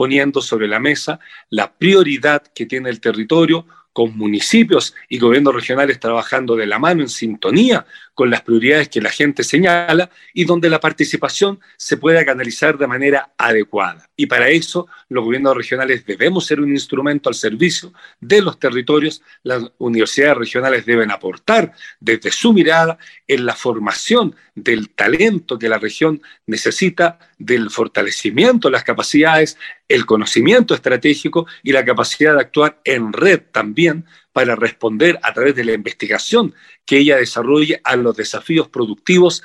Poniendo 0.00 0.40
sobre 0.40 0.66
la 0.66 0.80
mesa 0.80 1.20
la 1.50 1.74
prioridad 1.74 2.42
que 2.54 2.64
tiene 2.64 2.88
el 2.88 3.02
territorio 3.02 3.66
con 3.92 4.16
municipios 4.16 4.94
y 5.10 5.18
gobiernos 5.18 5.54
regionales 5.54 6.00
trabajando 6.00 6.56
de 6.56 6.66
la 6.66 6.78
mano 6.78 7.02
en 7.02 7.10
sintonía 7.10 7.84
con 8.20 8.28
las 8.28 8.42
prioridades 8.42 8.90
que 8.90 9.00
la 9.00 9.08
gente 9.08 9.42
señala 9.42 10.10
y 10.34 10.44
donde 10.44 10.68
la 10.68 10.78
participación 10.78 11.58
se 11.78 11.96
pueda 11.96 12.22
canalizar 12.22 12.76
de 12.76 12.86
manera 12.86 13.32
adecuada. 13.38 14.10
Y 14.14 14.26
para 14.26 14.50
eso 14.50 14.88
los 15.08 15.24
gobiernos 15.24 15.56
regionales 15.56 16.04
debemos 16.04 16.44
ser 16.44 16.60
un 16.60 16.68
instrumento 16.68 17.30
al 17.30 17.34
servicio 17.34 17.94
de 18.20 18.42
los 18.42 18.58
territorios. 18.58 19.22
Las 19.42 19.72
universidades 19.78 20.36
regionales 20.36 20.84
deben 20.84 21.10
aportar 21.10 21.72
desde 21.98 22.30
su 22.30 22.52
mirada 22.52 22.98
en 23.26 23.46
la 23.46 23.54
formación 23.54 24.36
del 24.54 24.90
talento 24.90 25.58
que 25.58 25.70
la 25.70 25.78
región 25.78 26.20
necesita, 26.44 27.18
del 27.38 27.70
fortalecimiento 27.70 28.68
de 28.68 28.72
las 28.72 28.84
capacidades, 28.84 29.56
el 29.88 30.04
conocimiento 30.04 30.74
estratégico 30.74 31.46
y 31.62 31.72
la 31.72 31.86
capacidad 31.86 32.34
de 32.34 32.40
actuar 32.42 32.82
en 32.84 33.14
red 33.14 33.40
también 33.50 34.04
para 34.32 34.56
responder 34.56 35.18
a 35.22 35.32
través 35.32 35.54
de 35.54 35.64
la 35.64 35.72
investigación 35.72 36.54
que 36.84 36.98
ella 36.98 37.16
desarrolle 37.16 37.80
a 37.84 37.96
los 37.96 38.16
desafíos 38.16 38.68
productivos, 38.68 39.42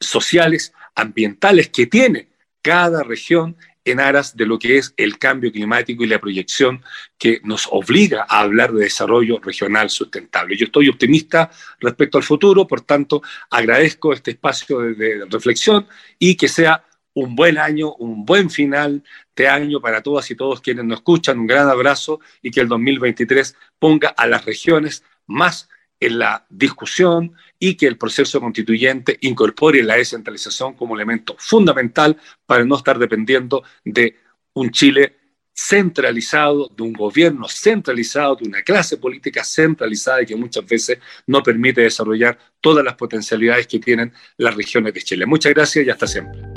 sociales, 0.00 0.72
ambientales 0.94 1.68
que 1.68 1.86
tiene 1.86 2.28
cada 2.62 3.02
región 3.02 3.56
en 3.84 4.00
aras 4.00 4.36
de 4.36 4.46
lo 4.46 4.58
que 4.58 4.78
es 4.78 4.94
el 4.96 5.18
cambio 5.18 5.52
climático 5.52 6.02
y 6.02 6.06
la 6.06 6.18
proyección 6.18 6.82
que 7.18 7.40
nos 7.44 7.68
obliga 7.70 8.26
a 8.28 8.40
hablar 8.40 8.72
de 8.72 8.84
desarrollo 8.84 9.38
regional 9.40 9.90
sustentable. 9.90 10.56
Yo 10.56 10.64
estoy 10.66 10.88
optimista 10.88 11.50
respecto 11.80 12.16
al 12.16 12.24
futuro, 12.24 12.66
por 12.66 12.80
tanto, 12.80 13.22
agradezco 13.50 14.12
este 14.12 14.32
espacio 14.32 14.78
de, 14.80 14.94
de 14.94 15.24
reflexión 15.30 15.86
y 16.18 16.34
que 16.34 16.48
sea 16.48 16.82
un 17.12 17.36
buen 17.36 17.58
año, 17.58 17.94
un 17.94 18.24
buen 18.24 18.50
final 18.50 19.02
de 19.36 19.48
año 19.48 19.80
para 19.80 20.02
todas 20.02 20.30
y 20.30 20.34
todos 20.34 20.60
quienes 20.60 20.84
nos 20.84 20.98
escuchan. 20.98 21.38
Un 21.38 21.46
gran 21.46 21.68
abrazo 21.68 22.20
y 22.42 22.50
que 22.50 22.60
el 22.60 22.68
2023 22.68 23.56
ponga 23.78 24.08
a 24.08 24.26
las 24.26 24.44
regiones 24.44 25.04
más 25.26 25.68
en 26.00 26.18
la 26.18 26.46
discusión 26.50 27.32
y 27.58 27.76
que 27.76 27.86
el 27.86 27.96
proceso 27.96 28.40
constituyente 28.40 29.16
incorpore 29.22 29.82
la 29.82 29.96
descentralización 29.96 30.74
como 30.74 30.94
elemento 30.94 31.36
fundamental 31.38 32.16
para 32.46 32.64
no 32.64 32.76
estar 32.76 32.98
dependiendo 32.98 33.62
de 33.84 34.16
un 34.54 34.70
Chile 34.70 35.16
centralizado, 35.54 36.68
de 36.76 36.82
un 36.82 36.92
gobierno 36.92 37.48
centralizado, 37.48 38.36
de 38.36 38.48
una 38.48 38.62
clase 38.62 38.96
política 38.96 39.44
centralizada 39.44 40.22
y 40.22 40.26
que 40.26 40.36
muchas 40.36 40.66
veces 40.66 40.98
no 41.26 41.42
permite 41.42 41.80
desarrollar 41.80 42.36
todas 42.60 42.84
las 42.84 42.94
potencialidades 42.94 43.66
que 43.68 43.78
tienen 43.78 44.12
las 44.36 44.54
regiones 44.54 44.92
de 44.92 45.02
Chile. 45.02 45.26
Muchas 45.26 45.54
gracias 45.54 45.86
y 45.86 45.90
hasta 45.90 46.08
siempre. 46.08 46.53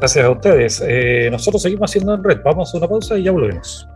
Gracias 0.00 0.24
a 0.24 0.30
ustedes. 0.30 0.82
Eh, 0.86 1.28
nosotros 1.30 1.60
seguimos 1.60 1.90
haciendo 1.90 2.14
en 2.14 2.24
red. 2.24 2.40
Vamos 2.42 2.74
a 2.74 2.78
una 2.78 2.88
pausa 2.88 3.18
y 3.18 3.24
ya 3.24 3.32
volvemos. 3.32 3.86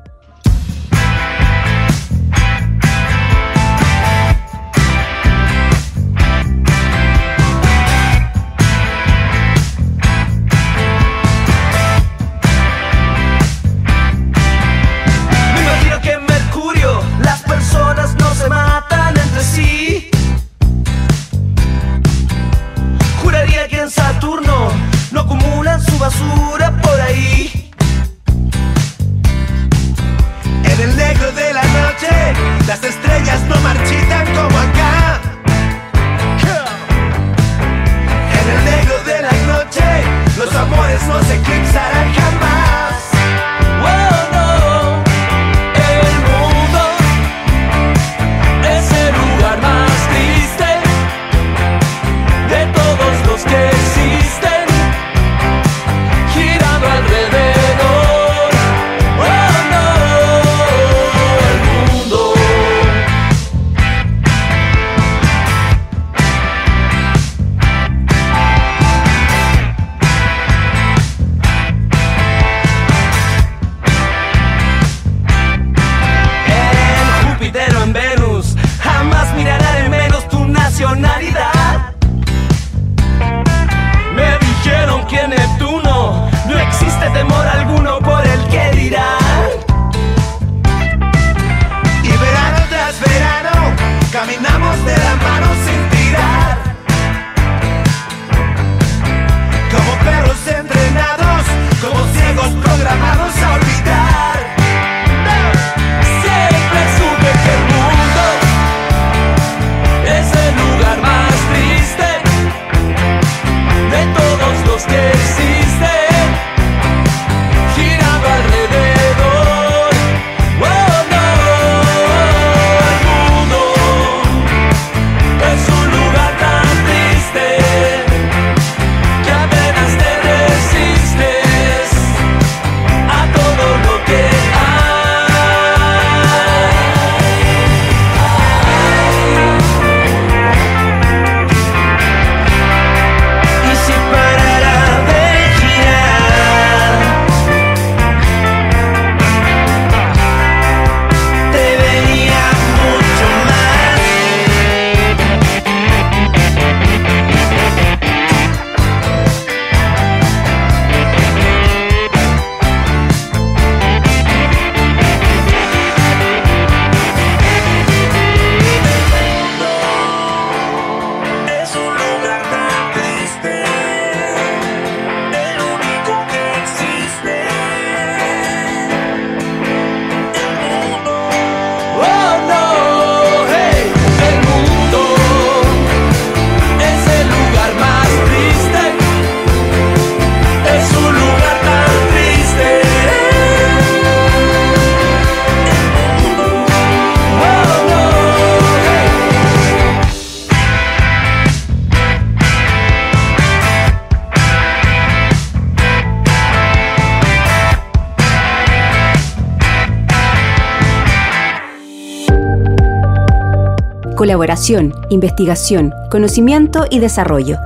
Colaboración, 214.34 214.92
investigación, 215.10 215.94
conocimiento 216.10 216.86
y 216.90 216.98
desarrollo. 216.98 217.56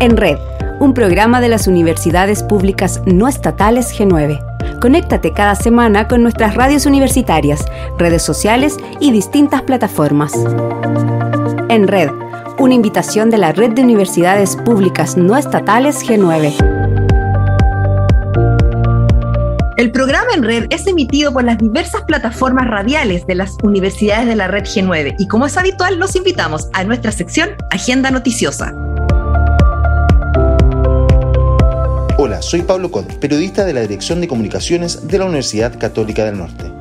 En 0.00 0.16
Red, 0.16 0.38
un 0.80 0.92
programa 0.92 1.40
de 1.40 1.48
las 1.48 1.68
universidades 1.68 2.42
públicas 2.42 3.00
no 3.06 3.28
estatales 3.28 3.96
G9. 3.96 4.80
Conéctate 4.80 5.32
cada 5.32 5.54
semana 5.54 6.08
con 6.08 6.20
nuestras 6.20 6.56
radios 6.56 6.84
universitarias, 6.84 7.64
redes 7.96 8.22
sociales 8.22 8.76
y 8.98 9.12
distintas 9.12 9.62
plataformas. 9.62 10.32
En 11.68 11.86
Red, 11.86 12.10
una 12.58 12.74
invitación 12.74 13.30
de 13.30 13.38
la 13.38 13.52
Red 13.52 13.74
de 13.74 13.82
Universidades 13.82 14.56
Públicas 14.56 15.16
No 15.16 15.36
Estatales 15.36 16.04
G9. 16.04 16.75
El 19.76 19.90
programa 19.90 20.32
en 20.34 20.42
red 20.42 20.66
es 20.70 20.86
emitido 20.86 21.34
por 21.34 21.44
las 21.44 21.58
diversas 21.58 22.00
plataformas 22.04 22.66
radiales 22.66 23.26
de 23.26 23.34
las 23.34 23.58
universidades 23.62 24.26
de 24.26 24.34
la 24.34 24.48
red 24.48 24.62
G9 24.62 25.16
y 25.18 25.28
como 25.28 25.44
es 25.44 25.58
habitual 25.58 25.98
los 25.98 26.16
invitamos 26.16 26.70
a 26.72 26.82
nuestra 26.84 27.12
sección 27.12 27.50
Agenda 27.70 28.10
Noticiosa. 28.10 28.72
Hola, 32.16 32.40
soy 32.40 32.62
Pablo 32.62 32.90
Cod, 32.90 33.04
periodista 33.20 33.66
de 33.66 33.74
la 33.74 33.82
Dirección 33.82 34.22
de 34.22 34.28
Comunicaciones 34.28 35.08
de 35.08 35.18
la 35.18 35.26
Universidad 35.26 35.78
Católica 35.78 36.24
del 36.24 36.38
Norte. 36.38 36.72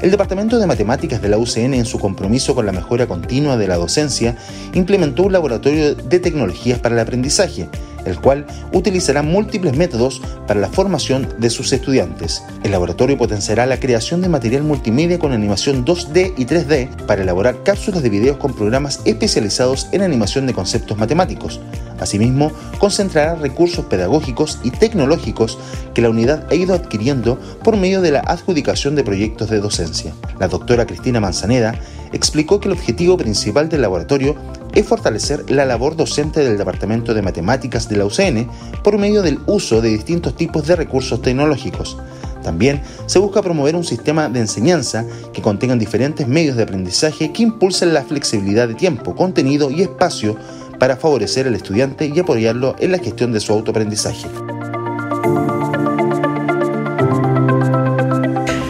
El 0.00 0.10
Departamento 0.10 0.58
de 0.58 0.66
Matemáticas 0.66 1.20
de 1.20 1.28
la 1.28 1.36
UCN, 1.36 1.74
en 1.74 1.84
su 1.84 1.98
compromiso 1.98 2.54
con 2.54 2.64
la 2.64 2.72
mejora 2.72 3.06
continua 3.06 3.58
de 3.58 3.68
la 3.68 3.76
docencia, 3.76 4.34
implementó 4.72 5.24
un 5.24 5.32
laboratorio 5.34 5.94
de 5.94 6.20
tecnologías 6.20 6.78
para 6.78 6.94
el 6.94 7.02
aprendizaje, 7.02 7.68
el 8.04 8.20
cual 8.20 8.46
utilizará 8.72 9.22
múltiples 9.22 9.76
métodos 9.76 10.20
para 10.46 10.60
la 10.60 10.68
formación 10.68 11.28
de 11.38 11.50
sus 11.50 11.72
estudiantes. 11.72 12.42
El 12.62 12.72
laboratorio 12.72 13.18
potenciará 13.18 13.66
la 13.66 13.80
creación 13.80 14.20
de 14.20 14.28
material 14.28 14.62
multimedia 14.62 15.18
con 15.18 15.32
animación 15.32 15.84
2D 15.84 16.34
y 16.36 16.46
3D 16.46 17.06
para 17.06 17.22
elaborar 17.22 17.62
cápsulas 17.62 18.02
de 18.02 18.10
videos 18.10 18.36
con 18.36 18.54
programas 18.54 19.00
especializados 19.04 19.88
en 19.92 20.02
animación 20.02 20.46
de 20.46 20.54
conceptos 20.54 20.98
matemáticos. 20.98 21.60
Asimismo, 22.00 22.50
concentrará 22.78 23.34
recursos 23.34 23.84
pedagógicos 23.84 24.58
y 24.62 24.70
tecnológicos 24.70 25.58
que 25.94 26.00
la 26.00 26.10
unidad 26.10 26.46
ha 26.50 26.54
ido 26.54 26.74
adquiriendo 26.74 27.38
por 27.62 27.76
medio 27.76 28.00
de 28.00 28.10
la 28.10 28.20
adjudicación 28.20 28.96
de 28.96 29.04
proyectos 29.04 29.50
de 29.50 29.60
docencia. 29.60 30.14
La 30.38 30.48
doctora 30.48 30.86
Cristina 30.86 31.20
Manzaneda 31.20 31.74
explicó 32.12 32.60
que 32.60 32.68
el 32.68 32.74
objetivo 32.74 33.16
principal 33.16 33.68
del 33.68 33.82
laboratorio 33.82 34.34
es 34.74 34.86
fortalecer 34.86 35.50
la 35.50 35.64
labor 35.64 35.96
docente 35.96 36.40
del 36.40 36.58
Departamento 36.58 37.14
de 37.14 37.22
Matemáticas 37.22 37.88
de 37.88 37.96
la 37.96 38.06
UCN 38.06 38.48
por 38.82 38.98
medio 38.98 39.22
del 39.22 39.40
uso 39.46 39.80
de 39.80 39.90
distintos 39.90 40.36
tipos 40.36 40.66
de 40.66 40.76
recursos 40.76 41.20
tecnológicos. 41.22 41.96
También 42.42 42.82
se 43.06 43.18
busca 43.18 43.42
promover 43.42 43.76
un 43.76 43.84
sistema 43.84 44.28
de 44.28 44.40
enseñanza 44.40 45.04
que 45.32 45.42
contenga 45.42 45.76
diferentes 45.76 46.26
medios 46.26 46.56
de 46.56 46.62
aprendizaje 46.62 47.32
que 47.32 47.42
impulsen 47.42 47.92
la 47.92 48.02
flexibilidad 48.02 48.66
de 48.66 48.74
tiempo, 48.74 49.14
contenido 49.14 49.70
y 49.70 49.82
espacio 49.82 50.36
para 50.78 50.96
favorecer 50.96 51.46
al 51.46 51.54
estudiante 51.54 52.10
y 52.12 52.18
apoyarlo 52.18 52.74
en 52.78 52.92
la 52.92 52.98
gestión 52.98 53.32
de 53.32 53.40
su 53.40 53.52
autoaprendizaje. 53.52 54.26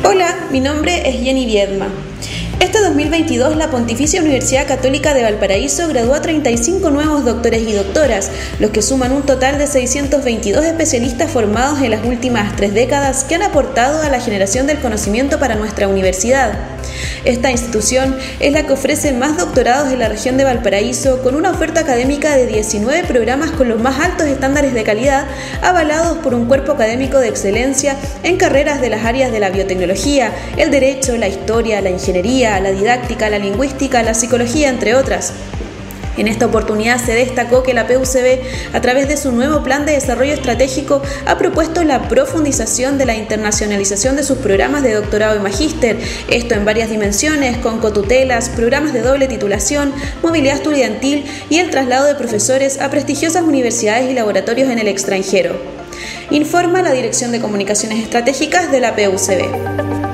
Hola, 0.05 0.49
mi 0.51 0.61
nombre 0.61 1.09
es 1.09 1.23
Jenny 1.23 1.47
Viedma. 1.47 1.87
Este 2.71 2.85
2022, 2.85 3.57
la 3.57 3.69
Pontificia 3.69 4.21
Universidad 4.21 4.65
Católica 4.65 5.13
de 5.13 5.25
Valparaíso 5.25 5.89
graduó 5.89 6.15
a 6.15 6.23
35 6.23 6.93
nuevos 6.93 7.25
doctores 7.25 7.63
y 7.63 7.73
doctoras, 7.73 8.31
los 8.61 8.71
que 8.71 8.81
suman 8.81 9.11
un 9.11 9.23
total 9.23 9.59
de 9.59 9.67
622 9.67 10.65
especialistas 10.65 11.33
formados 11.33 11.83
en 11.83 11.91
las 11.91 12.05
últimas 12.05 12.55
tres 12.55 12.73
décadas 12.73 13.25
que 13.25 13.35
han 13.35 13.43
aportado 13.43 14.01
a 14.03 14.09
la 14.09 14.21
generación 14.21 14.69
del 14.69 14.79
conocimiento 14.79 15.41
para 15.41 15.57
nuestra 15.57 15.89
universidad. 15.89 16.80
Esta 17.25 17.51
institución 17.51 18.17
es 18.41 18.53
la 18.53 18.67
que 18.67 18.73
ofrece 18.73 19.13
más 19.13 19.37
doctorados 19.37 19.93
en 19.93 19.99
la 19.99 20.09
región 20.09 20.37
de 20.37 20.45
Valparaíso 20.45 21.23
con 21.23 21.35
una 21.35 21.51
oferta 21.51 21.81
académica 21.81 22.37
de 22.37 22.47
19 22.47 23.05
programas 23.05 23.51
con 23.51 23.69
los 23.69 23.81
más 23.81 24.01
altos 24.01 24.27
estándares 24.27 24.75
de 24.75 24.83
calidad 24.83 25.27
avalados 25.63 26.19
por 26.19 26.35
un 26.35 26.47
cuerpo 26.47 26.73
académico 26.73 27.19
de 27.19 27.29
excelencia 27.29 27.97
en 28.23 28.37
carreras 28.37 28.81
de 28.81 28.91
las 28.91 29.05
áreas 29.05 29.33
de 29.33 29.41
la 29.41 29.51
biotecnología, 29.51 30.33
el 30.57 30.71
derecho, 30.71 31.17
la 31.17 31.29
historia, 31.29 31.81
la 31.81 31.91
ingeniería, 31.91 32.61
la 32.61 32.71
didáctica, 32.71 33.29
la 33.29 33.39
lingüística, 33.39 34.03
la 34.03 34.15
psicología, 34.15 34.69
entre 34.69 34.95
otras. 34.95 35.33
En 36.17 36.29
esta 36.29 36.47
oportunidad 36.47 37.03
se 37.05 37.15
destacó 37.15 37.63
que 37.63 37.75
la 37.75 37.87
PUCB, 37.87 38.41
a 38.75 38.81
través 38.81 39.09
de 39.09 39.17
su 39.17 39.33
nuevo 39.33 39.63
plan 39.63 39.87
de 39.87 39.93
desarrollo 39.93 40.35
estratégico, 40.35 41.03
ha 41.27 41.39
propuesto 41.39 41.85
la 41.85 42.09
profundización 42.09 42.99
de 42.99 43.07
la 43.07 43.15
internacionalización 43.15 44.17
de 44.17 44.23
sus 44.23 44.39
programas 44.39 44.83
de 44.83 44.95
doctorado 44.95 45.37
y 45.37 45.41
magíster, 45.41 45.99
esto 46.29 46.55
en 46.55 46.65
varias 46.65 46.91
dimensiones, 46.91 47.57
con 47.59 47.79
cotutelas, 47.79 48.49
programas 48.49 48.93
de 48.93 49.03
doble 49.03 49.29
titulación, 49.29 49.93
movilidad 50.23 50.57
estudiantil 50.57 51.25
y 51.49 51.59
el 51.59 51.71
traslado 51.71 52.07
de 52.07 52.15
profesores 52.15 52.81
a 52.81 52.91
prestigiosas 52.91 53.43
universidades 53.43 54.11
y 54.11 54.15
laboratorios 54.15 54.69
en 54.69 54.79
el 54.79 54.89
extranjero. 54.89 55.57
Informa 56.31 56.83
la 56.83 56.93
Dirección 56.93 57.33
de 57.33 57.41
Comunicaciones 57.41 58.03
Estratégicas 58.03 58.71
de 58.71 58.81
la 58.81 58.95
PUCB. 58.95 60.10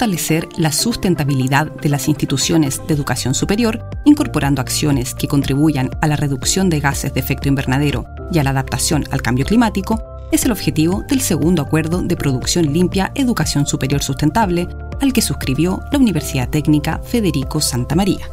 Fortalecer 0.00 0.48
la 0.56 0.72
sustentabilidad 0.72 1.70
de 1.70 1.90
las 1.90 2.08
instituciones 2.08 2.80
de 2.88 2.94
educación 2.94 3.34
superior, 3.34 3.84
incorporando 4.06 4.62
acciones 4.62 5.14
que 5.14 5.28
contribuyan 5.28 5.90
a 6.00 6.06
la 6.06 6.16
reducción 6.16 6.70
de 6.70 6.80
gases 6.80 7.12
de 7.12 7.20
efecto 7.20 7.48
invernadero 7.48 8.06
y 8.32 8.38
a 8.38 8.44
la 8.44 8.48
adaptación 8.48 9.04
al 9.10 9.20
cambio 9.20 9.44
climático, 9.44 10.02
es 10.32 10.46
el 10.46 10.52
objetivo 10.52 11.04
del 11.06 11.20
segundo 11.20 11.60
acuerdo 11.60 12.00
de 12.00 12.16
producción 12.16 12.72
limpia 12.72 13.12
Educación 13.14 13.66
Superior 13.66 14.02
Sustentable, 14.02 14.68
al 15.02 15.12
que 15.12 15.20
suscribió 15.20 15.82
la 15.92 15.98
Universidad 15.98 16.48
Técnica 16.48 17.02
Federico 17.04 17.60
Santa 17.60 17.94
María. 17.94 18.26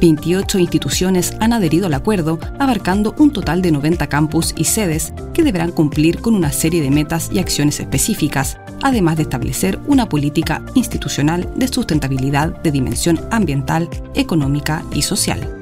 28 0.00 0.58
instituciones 0.58 1.34
han 1.40 1.52
adherido 1.52 1.86
al 1.86 1.94
acuerdo, 1.94 2.38
abarcando 2.58 3.14
un 3.18 3.32
total 3.32 3.60
de 3.60 3.70
90 3.70 4.06
campus 4.08 4.54
y 4.56 4.64
sedes 4.64 5.12
que 5.34 5.42
deberán 5.42 5.72
cumplir 5.72 6.20
con 6.20 6.34
una 6.34 6.52
serie 6.52 6.80
de 6.80 6.90
metas 6.90 7.28
y 7.30 7.38
acciones 7.38 7.78
específicas, 7.80 8.58
además 8.82 9.16
de 9.16 9.24
establecer 9.24 9.78
una 9.86 10.08
política 10.08 10.62
institucional 10.74 11.48
de 11.54 11.68
sustentabilidad 11.68 12.62
de 12.62 12.72
dimensión 12.72 13.20
ambiental, 13.30 13.88
económica 14.14 14.82
y 14.92 15.02
social. 15.02 15.56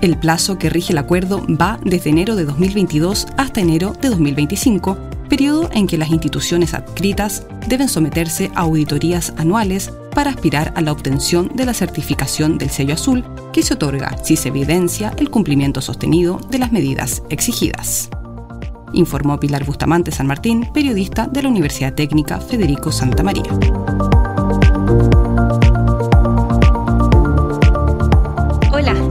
El 0.00 0.18
plazo 0.18 0.58
que 0.58 0.70
rige 0.70 0.92
el 0.92 0.98
acuerdo 0.98 1.46
va 1.48 1.78
desde 1.84 2.10
enero 2.10 2.34
de 2.34 2.46
2022 2.46 3.26
hasta 3.36 3.60
enero 3.60 3.92
de 4.00 4.08
2025, 4.08 4.96
periodo 5.28 5.68
en 5.72 5.86
que 5.86 5.98
las 5.98 6.10
instituciones 6.10 6.74
adscritas 6.74 7.46
deben 7.68 7.88
someterse 7.88 8.50
a 8.54 8.62
auditorías 8.62 9.32
anuales 9.36 9.92
para 10.20 10.32
aspirar 10.32 10.74
a 10.76 10.82
la 10.82 10.92
obtención 10.92 11.50
de 11.54 11.64
la 11.64 11.72
certificación 11.72 12.58
del 12.58 12.68
sello 12.68 12.92
azul 12.92 13.24
que 13.54 13.62
se 13.62 13.72
otorga 13.72 14.22
si 14.22 14.36
se 14.36 14.48
evidencia 14.48 15.14
el 15.16 15.30
cumplimiento 15.30 15.80
sostenido 15.80 16.38
de 16.50 16.58
las 16.58 16.72
medidas 16.72 17.22
exigidas. 17.30 18.10
Informó 18.92 19.40
Pilar 19.40 19.64
Bustamante 19.64 20.10
San 20.10 20.26
Martín, 20.26 20.70
periodista 20.74 21.26
de 21.26 21.42
la 21.42 21.48
Universidad 21.48 21.94
Técnica 21.94 22.38
Federico 22.38 22.92
Santa 22.92 23.22
María. 23.22 24.29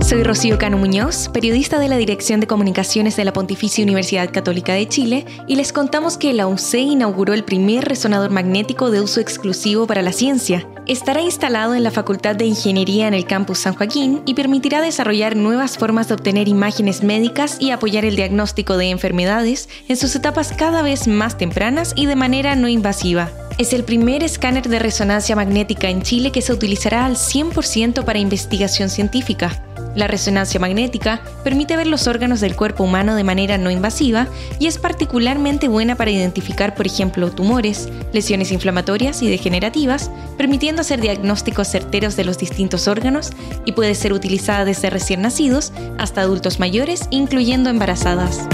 Soy 0.09 0.23
Rocío 0.23 0.57
Cano 0.57 0.79
Muñoz, 0.79 1.29
periodista 1.29 1.77
de 1.77 1.87
la 1.87 1.95
Dirección 1.95 2.39
de 2.39 2.47
Comunicaciones 2.47 3.15
de 3.15 3.25
la 3.25 3.31
Pontificia 3.31 3.83
Universidad 3.83 4.31
Católica 4.31 4.73
de 4.73 4.87
Chile, 4.87 5.23
y 5.45 5.55
les 5.55 5.71
contamos 5.71 6.17
que 6.17 6.33
la 6.33 6.47
UC 6.47 6.73
inauguró 6.79 7.35
el 7.35 7.43
primer 7.43 7.85
resonador 7.85 8.31
magnético 8.31 8.89
de 8.89 9.01
uso 9.01 9.19
exclusivo 9.19 9.85
para 9.85 10.01
la 10.01 10.11
ciencia. 10.11 10.67
Estará 10.87 11.21
instalado 11.21 11.75
en 11.75 11.83
la 11.83 11.91
Facultad 11.91 12.35
de 12.35 12.45
Ingeniería 12.45 13.07
en 13.07 13.13
el 13.13 13.27
campus 13.27 13.59
San 13.59 13.75
Joaquín 13.75 14.23
y 14.25 14.33
permitirá 14.33 14.81
desarrollar 14.81 15.35
nuevas 15.35 15.77
formas 15.77 16.07
de 16.07 16.15
obtener 16.15 16.47
imágenes 16.47 17.03
médicas 17.03 17.57
y 17.59 17.69
apoyar 17.69 18.03
el 18.03 18.15
diagnóstico 18.15 18.77
de 18.77 18.89
enfermedades 18.89 19.69
en 19.87 19.95
sus 19.95 20.15
etapas 20.15 20.53
cada 20.53 20.81
vez 20.81 21.07
más 21.07 21.37
tempranas 21.37 21.93
y 21.95 22.07
de 22.07 22.15
manera 22.15 22.55
no 22.55 22.67
invasiva. 22.67 23.29
Es 23.59 23.73
el 23.73 23.83
primer 23.83 24.23
escáner 24.23 24.69
de 24.69 24.79
resonancia 24.79 25.35
magnética 25.35 25.87
en 25.87 26.01
Chile 26.01 26.31
que 26.31 26.41
se 26.41 26.51
utilizará 26.51 27.05
al 27.05 27.15
100% 27.15 28.03
para 28.05 28.17
investigación 28.17 28.89
científica. 28.89 29.68
La 29.95 30.07
resonancia 30.07 30.59
magnética 30.59 31.21
permite 31.43 31.75
ver 31.75 31.87
los 31.87 32.07
órganos 32.07 32.39
del 32.39 32.55
cuerpo 32.55 32.83
humano 32.83 33.15
de 33.15 33.23
manera 33.23 33.57
no 33.57 33.71
invasiva 33.71 34.27
y 34.59 34.67
es 34.67 34.77
particularmente 34.77 35.67
buena 35.67 35.95
para 35.95 36.11
identificar, 36.11 36.75
por 36.75 36.85
ejemplo, 36.85 37.31
tumores, 37.31 37.89
lesiones 38.13 38.51
inflamatorias 38.51 39.21
y 39.21 39.29
degenerativas, 39.29 40.11
permitiendo 40.37 40.81
hacer 40.81 41.01
diagnósticos 41.01 41.67
certeros 41.67 42.15
de 42.15 42.25
los 42.25 42.37
distintos 42.37 42.87
órganos 42.87 43.31
y 43.65 43.73
puede 43.73 43.95
ser 43.95 44.13
utilizada 44.13 44.65
desde 44.65 44.89
recién 44.89 45.21
nacidos 45.21 45.73
hasta 45.97 46.21
adultos 46.21 46.59
mayores, 46.59 47.07
incluyendo 47.09 47.69
embarazadas. 47.69 48.47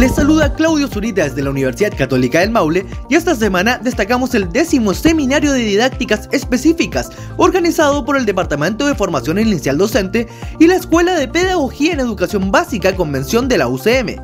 Les 0.00 0.14
saluda 0.14 0.54
Claudio 0.54 0.88
Zurita 0.88 1.24
desde 1.24 1.42
la 1.42 1.50
Universidad 1.50 1.94
Católica 1.94 2.40
del 2.40 2.50
Maule 2.50 2.86
y 3.10 3.16
esta 3.16 3.34
semana 3.34 3.76
destacamos 3.76 4.34
el 4.34 4.50
décimo 4.50 4.94
seminario 4.94 5.52
de 5.52 5.58
didácticas 5.58 6.26
específicas 6.32 7.10
organizado 7.36 8.02
por 8.02 8.16
el 8.16 8.24
Departamento 8.24 8.86
de 8.86 8.94
Formación 8.94 9.38
Inicial 9.38 9.76
Docente 9.76 10.26
y 10.58 10.68
la 10.68 10.76
Escuela 10.76 11.12
de 11.16 11.28
Pedagogía 11.28 11.92
en 11.92 12.00
Educación 12.00 12.50
Básica 12.50 12.96
Convención 12.96 13.46
de 13.46 13.58
la 13.58 13.68
UCM. 13.68 14.16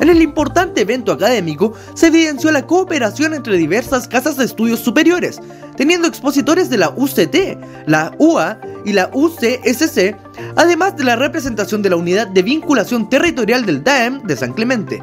En 0.00 0.08
el 0.08 0.22
importante 0.22 0.80
evento 0.80 1.12
académico 1.12 1.74
se 1.92 2.06
evidenció 2.06 2.50
la 2.50 2.66
cooperación 2.66 3.34
entre 3.34 3.58
diversas 3.58 4.08
casas 4.08 4.38
de 4.38 4.46
estudios 4.46 4.80
superiores, 4.80 5.38
teniendo 5.76 6.08
expositores 6.08 6.70
de 6.70 6.78
la 6.78 6.88
UCT, 6.96 7.58
la 7.86 8.10
UA 8.16 8.58
y 8.84 8.92
la 8.92 9.10
UCSC, 9.12 10.16
además 10.56 10.96
de 10.96 11.04
la 11.04 11.16
representación 11.16 11.82
de 11.82 11.90
la 11.90 11.96
Unidad 11.96 12.28
de 12.28 12.42
Vinculación 12.42 13.08
Territorial 13.08 13.66
del 13.66 13.82
DAEM 13.84 14.22
de 14.22 14.36
San 14.36 14.52
Clemente. 14.52 15.00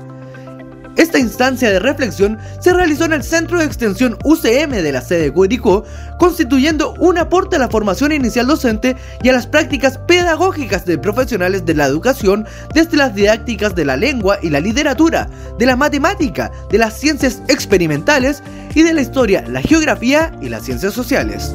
Esta 0.98 1.20
instancia 1.20 1.70
de 1.70 1.80
reflexión 1.80 2.40
se 2.60 2.74
realizó 2.74 3.06
en 3.06 3.14
el 3.14 3.24
Centro 3.24 3.60
de 3.60 3.66
Extensión 3.66 4.18
UCM 4.24 4.72
de 4.72 4.92
la 4.92 5.02
sede 5.02 5.30
de 5.30 5.84
constituyendo 6.18 6.96
un 6.98 7.20
aporte 7.20 7.56
a 7.56 7.60
la 7.60 7.70
formación 7.70 8.12
inicial 8.12 8.48
docente 8.48 8.96
y 9.22 9.30
a 9.30 9.34
las 9.34 9.46
prácticas 9.46 10.00
pedagógicas 10.00 10.86
de 10.86 10.98
profesionales 10.98 11.66
de 11.68 11.76
la 11.76 11.86
educación 11.86 12.48
desde 12.74 12.98
las 12.98 13.14
didácticas 13.14 13.76
de 13.76 13.86
la 13.86 13.96
lengua 13.96 14.40
y 14.42 14.50
la 14.50 14.60
literatura, 14.60 15.30
de 15.60 15.68
la 15.68 15.76
matemática, 15.76 16.52
de 16.72 16.80
las 16.80 17.00
ciencias 17.00 17.44
experimentales 17.48 18.42
y 18.74 18.82
de 18.82 18.94
la 18.94 19.02
historia, 19.02 19.44
la 19.48 19.62
geografía 19.62 20.32
y 20.42 20.50
las 20.50 20.64
ciencias 20.64 20.96
sociales. 20.96 21.54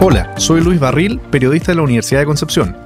Hola, 0.00 0.32
soy 0.36 0.60
Luis 0.60 0.78
Barril, 0.78 1.18
periodista 1.18 1.72
de 1.72 1.76
la 1.76 1.82
Universidad 1.82 2.20
de 2.20 2.26
Concepción. 2.26 2.76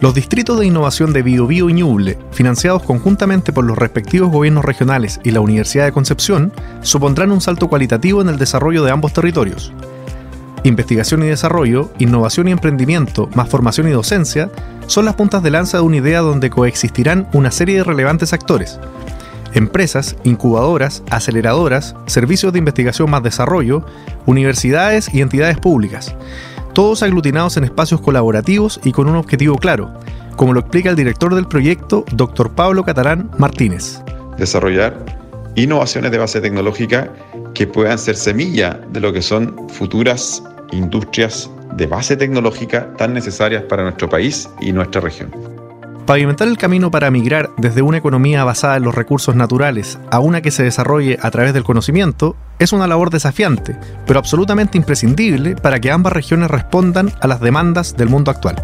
Los 0.00 0.14
distritos 0.14 0.60
de 0.60 0.66
innovación 0.66 1.14
de 1.14 1.22
Biobío 1.22 1.70
y 1.70 1.72
Ñuble, 1.72 2.18
financiados 2.32 2.82
conjuntamente 2.82 3.50
por 3.50 3.64
los 3.64 3.78
respectivos 3.78 4.30
gobiernos 4.30 4.62
regionales 4.62 5.20
y 5.24 5.30
la 5.30 5.40
Universidad 5.40 5.86
de 5.86 5.92
Concepción, 5.92 6.52
supondrán 6.82 7.32
un 7.32 7.40
salto 7.40 7.68
cualitativo 7.68 8.20
en 8.20 8.28
el 8.28 8.36
desarrollo 8.36 8.84
de 8.84 8.90
ambos 8.90 9.14
territorios. 9.14 9.72
Investigación 10.64 11.22
y 11.22 11.28
desarrollo, 11.28 11.90
innovación 11.98 12.48
y 12.48 12.52
emprendimiento, 12.52 13.30
más 13.34 13.48
formación 13.48 13.88
y 13.88 13.92
docencia, 13.92 14.50
son 14.86 15.06
las 15.06 15.14
puntas 15.14 15.42
de 15.42 15.50
lanza 15.50 15.78
de 15.78 15.84
una 15.84 15.96
idea 15.96 16.20
donde 16.20 16.50
coexistirán 16.50 17.26
una 17.32 17.50
serie 17.50 17.78
de 17.78 17.84
relevantes 17.84 18.34
actores. 18.34 18.78
Empresas, 19.54 20.16
incubadoras, 20.24 21.02
aceleradoras, 21.10 21.96
servicios 22.06 22.52
de 22.52 22.58
investigación 22.58 23.10
más 23.10 23.22
desarrollo, 23.22 23.86
universidades 24.26 25.12
y 25.14 25.20
entidades 25.22 25.58
públicas 25.58 26.14
todos 26.74 27.04
aglutinados 27.04 27.56
en 27.56 27.64
espacios 27.64 28.00
colaborativos 28.00 28.80
y 28.84 28.92
con 28.92 29.08
un 29.08 29.16
objetivo 29.16 29.56
claro, 29.56 29.94
como 30.36 30.52
lo 30.52 30.60
explica 30.60 30.90
el 30.90 30.96
director 30.96 31.34
del 31.34 31.46
proyecto, 31.46 32.04
Dr. 32.12 32.50
Pablo 32.50 32.84
Catalán 32.84 33.30
Martínez. 33.38 34.02
Desarrollar 34.36 34.98
innovaciones 35.54 36.10
de 36.10 36.18
base 36.18 36.40
tecnológica 36.40 37.10
que 37.54 37.68
puedan 37.68 37.98
ser 37.98 38.16
semilla 38.16 38.80
de 38.90 39.00
lo 39.00 39.12
que 39.12 39.22
son 39.22 39.68
futuras 39.68 40.42
industrias 40.72 41.48
de 41.76 41.86
base 41.86 42.16
tecnológica 42.16 42.92
tan 42.96 43.14
necesarias 43.14 43.62
para 43.62 43.84
nuestro 43.84 44.08
país 44.08 44.48
y 44.60 44.72
nuestra 44.72 45.00
región. 45.00 45.53
Pavimentar 46.06 46.48
el 46.48 46.58
camino 46.58 46.90
para 46.90 47.10
migrar 47.10 47.50
desde 47.56 47.80
una 47.80 47.96
economía 47.96 48.44
basada 48.44 48.76
en 48.76 48.82
los 48.82 48.94
recursos 48.94 49.34
naturales 49.34 49.98
a 50.10 50.20
una 50.20 50.42
que 50.42 50.50
se 50.50 50.62
desarrolle 50.62 51.18
a 51.22 51.30
través 51.30 51.54
del 51.54 51.64
conocimiento 51.64 52.36
es 52.58 52.74
una 52.74 52.86
labor 52.86 53.08
desafiante, 53.08 53.78
pero 54.06 54.18
absolutamente 54.18 54.76
imprescindible 54.76 55.56
para 55.56 55.80
que 55.80 55.90
ambas 55.90 56.12
regiones 56.12 56.50
respondan 56.50 57.10
a 57.22 57.26
las 57.26 57.40
demandas 57.40 57.96
del 57.96 58.10
mundo 58.10 58.30
actual. 58.30 58.62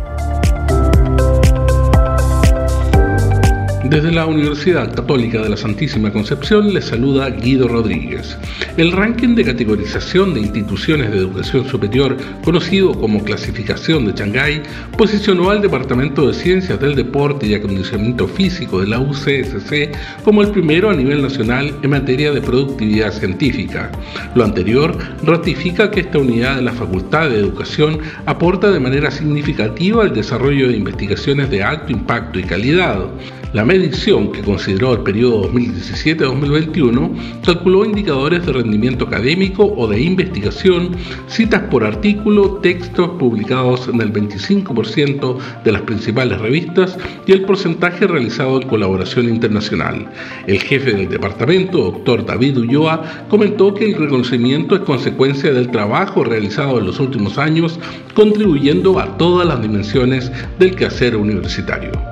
Desde 3.90 4.12
la 4.12 4.24
Universidad 4.24 4.94
Católica 4.94 5.42
de 5.42 5.48
la 5.48 5.56
Santísima 5.56 6.12
Concepción 6.12 6.72
les 6.72 6.84
saluda 6.84 7.28
Guido 7.28 7.66
Rodríguez. 7.66 8.38
El 8.76 8.92
ranking 8.92 9.34
de 9.34 9.44
categorización 9.44 10.32
de 10.32 10.42
instituciones 10.42 11.10
de 11.10 11.18
educación 11.18 11.66
superior, 11.66 12.16
conocido 12.44 12.92
como 12.92 13.24
clasificación 13.24 14.06
de 14.06 14.12
Shanghái, 14.12 14.62
posicionó 14.96 15.50
al 15.50 15.60
Departamento 15.60 16.28
de 16.28 16.34
Ciencias 16.34 16.78
del 16.78 16.94
Deporte 16.94 17.48
y 17.48 17.54
Acondicionamiento 17.54 18.28
Físico 18.28 18.80
de 18.80 18.86
la 18.86 19.00
UCSC 19.00 19.90
como 20.22 20.42
el 20.42 20.52
primero 20.52 20.88
a 20.88 20.94
nivel 20.94 21.20
nacional 21.20 21.74
en 21.82 21.90
materia 21.90 22.30
de 22.30 22.42
productividad 22.42 23.12
científica. 23.12 23.90
Lo 24.36 24.44
anterior 24.44 24.96
ratifica 25.24 25.90
que 25.90 26.00
esta 26.00 26.18
unidad 26.18 26.54
de 26.54 26.62
la 26.62 26.72
Facultad 26.72 27.28
de 27.28 27.40
Educación 27.40 27.98
aporta 28.26 28.70
de 28.70 28.78
manera 28.78 29.10
significativa 29.10 30.04
al 30.04 30.14
desarrollo 30.14 30.68
de 30.68 30.76
investigaciones 30.76 31.50
de 31.50 31.64
alto 31.64 31.90
impacto 31.90 32.38
y 32.38 32.44
calidad. 32.44 33.08
La 33.52 33.64
medición, 33.64 34.30
que 34.30 34.42
consideró 34.42 34.92
el 34.92 35.00
periodo 35.00 35.50
2017-2021, 35.52 37.42
calculó 37.44 37.84
indicadores 37.84 38.46
de 38.46 38.52
rendimiento 38.52 39.06
académico 39.06 39.64
o 39.76 39.88
de 39.88 40.00
investigación, 40.00 40.90
citas 41.26 41.62
por 41.62 41.82
artículo, 41.82 42.58
textos 42.62 43.10
publicados 43.18 43.88
en 43.88 44.00
el 44.02 44.12
25% 44.12 45.36
de 45.64 45.72
las 45.72 45.82
principales 45.82 46.40
revistas 46.40 46.96
y 47.26 47.32
el 47.32 47.42
porcentaje 47.42 48.06
realizado 48.06 48.62
en 48.62 48.68
colaboración 48.68 49.28
internacional. 49.28 50.06
El 50.46 50.60
jefe 50.60 50.92
del 50.92 51.08
departamento, 51.08 51.78
doctor 51.78 52.24
David 52.24 52.56
Ulloa, 52.56 53.26
comentó 53.28 53.74
que 53.74 53.86
el 53.86 53.96
reconocimiento 53.96 54.76
es 54.76 54.82
consecuencia 54.82 55.52
del 55.52 55.72
trabajo 55.72 56.22
realizado 56.22 56.78
en 56.78 56.86
los 56.86 57.00
últimos 57.00 57.36
años, 57.36 57.80
contribuyendo 58.14 59.00
a 59.00 59.18
todas 59.18 59.48
las 59.48 59.60
dimensiones 59.60 60.30
del 60.60 60.76
quehacer 60.76 61.16
universitario. 61.16 62.09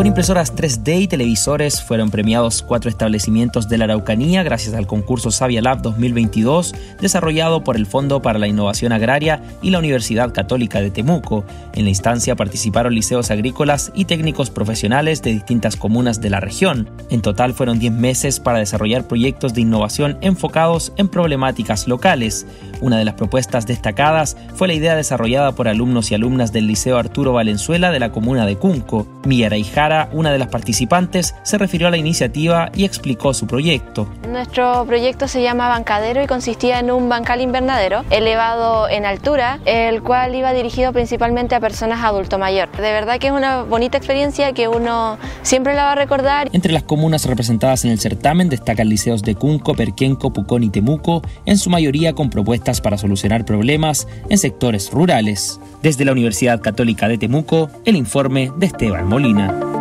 Con 0.00 0.06
impresoras 0.06 0.56
3D 0.56 1.02
y 1.02 1.08
televisores 1.08 1.82
fueron 1.82 2.10
premiados 2.10 2.62
cuatro 2.62 2.88
establecimientos 2.88 3.68
de 3.68 3.76
la 3.76 3.84
Araucanía 3.84 4.42
gracias 4.42 4.74
al 4.74 4.86
concurso 4.86 5.30
Savia 5.30 5.60
Lab 5.60 5.82
2022 5.82 6.74
desarrollado 7.02 7.62
por 7.64 7.76
el 7.76 7.84
Fondo 7.84 8.22
para 8.22 8.38
la 8.38 8.48
Innovación 8.48 8.92
Agraria 8.92 9.42
y 9.60 9.68
la 9.68 9.78
Universidad 9.78 10.32
Católica 10.32 10.80
de 10.80 10.90
Temuco. 10.90 11.44
En 11.74 11.84
la 11.84 11.90
instancia 11.90 12.34
participaron 12.34 12.94
liceos 12.94 13.30
agrícolas 13.30 13.92
y 13.94 14.06
técnicos 14.06 14.48
profesionales 14.48 15.20
de 15.20 15.32
distintas 15.32 15.76
comunas 15.76 16.22
de 16.22 16.30
la 16.30 16.40
región. 16.40 16.88
En 17.10 17.20
total 17.20 17.52
fueron 17.52 17.78
10 17.78 17.92
meses 17.92 18.40
para 18.40 18.58
desarrollar 18.58 19.06
proyectos 19.06 19.52
de 19.52 19.60
innovación 19.60 20.16
enfocados 20.22 20.94
en 20.96 21.08
problemáticas 21.08 21.86
locales. 21.88 22.46
Una 22.80 22.96
de 22.96 23.04
las 23.04 23.16
propuestas 23.16 23.66
destacadas 23.66 24.38
fue 24.54 24.66
la 24.66 24.72
idea 24.72 24.96
desarrollada 24.96 25.52
por 25.52 25.68
alumnos 25.68 26.10
y 26.10 26.14
alumnas 26.14 26.54
del 26.54 26.68
Liceo 26.68 26.96
Arturo 26.96 27.34
Valenzuela 27.34 27.90
de 27.90 28.00
la 28.00 28.12
comuna 28.12 28.46
de 28.46 28.56
Cunco. 28.56 29.06
Mía 29.26 29.50
Jara, 29.90 30.08
una 30.12 30.30
de 30.30 30.38
las 30.38 30.48
participantes, 30.48 31.34
se 31.42 31.58
refirió 31.58 31.88
a 31.88 31.90
la 31.90 31.96
iniciativa 31.96 32.70
y 32.74 32.84
explicó 32.84 33.34
su 33.34 33.48
proyecto. 33.48 34.06
Nuestro 34.28 34.84
proyecto 34.86 35.26
se 35.26 35.42
llama 35.42 35.68
Bancadero 35.68 36.22
y 36.22 36.26
consistía 36.28 36.78
en 36.78 36.92
un 36.92 37.08
bancal 37.08 37.40
invernadero 37.40 38.04
elevado 38.10 38.88
en 38.88 39.04
altura, 39.04 39.58
el 39.64 40.00
cual 40.02 40.34
iba 40.36 40.52
dirigido 40.52 40.92
principalmente 40.92 41.56
a 41.56 41.60
personas 41.60 42.04
adulto 42.04 42.38
mayor. 42.38 42.70
De 42.70 42.92
verdad 42.92 43.18
que 43.18 43.26
es 43.26 43.32
una 43.32 43.62
bonita 43.62 43.98
experiencia 43.98 44.52
que 44.52 44.68
uno 44.68 45.18
siempre 45.42 45.74
la 45.74 45.84
va 45.84 45.92
a 45.92 45.96
recordar. 45.96 46.48
Entre 46.52 46.72
las 46.72 46.84
comunas 46.84 47.26
representadas 47.26 47.84
en 47.84 47.90
el 47.90 47.98
certamen 47.98 48.48
destacan 48.48 48.88
liceos 48.88 49.22
de 49.22 49.34
Cunco, 49.34 49.74
Perquenco, 49.74 50.32
Pucón 50.32 50.62
y 50.62 50.70
Temuco, 50.70 51.22
en 51.46 51.58
su 51.58 51.68
mayoría 51.68 52.12
con 52.12 52.30
propuestas 52.30 52.80
para 52.80 52.96
solucionar 52.96 53.44
problemas 53.44 54.06
en 54.28 54.38
sectores 54.38 54.90
rurales. 54.92 55.58
Desde 55.82 56.04
la 56.04 56.12
Universidad 56.12 56.60
Católica 56.60 57.08
de 57.08 57.18
Temuco, 57.18 57.70
el 57.84 57.96
informe 57.96 58.52
de 58.56 58.66
Esteban 58.66 59.08
Molina. 59.08 59.79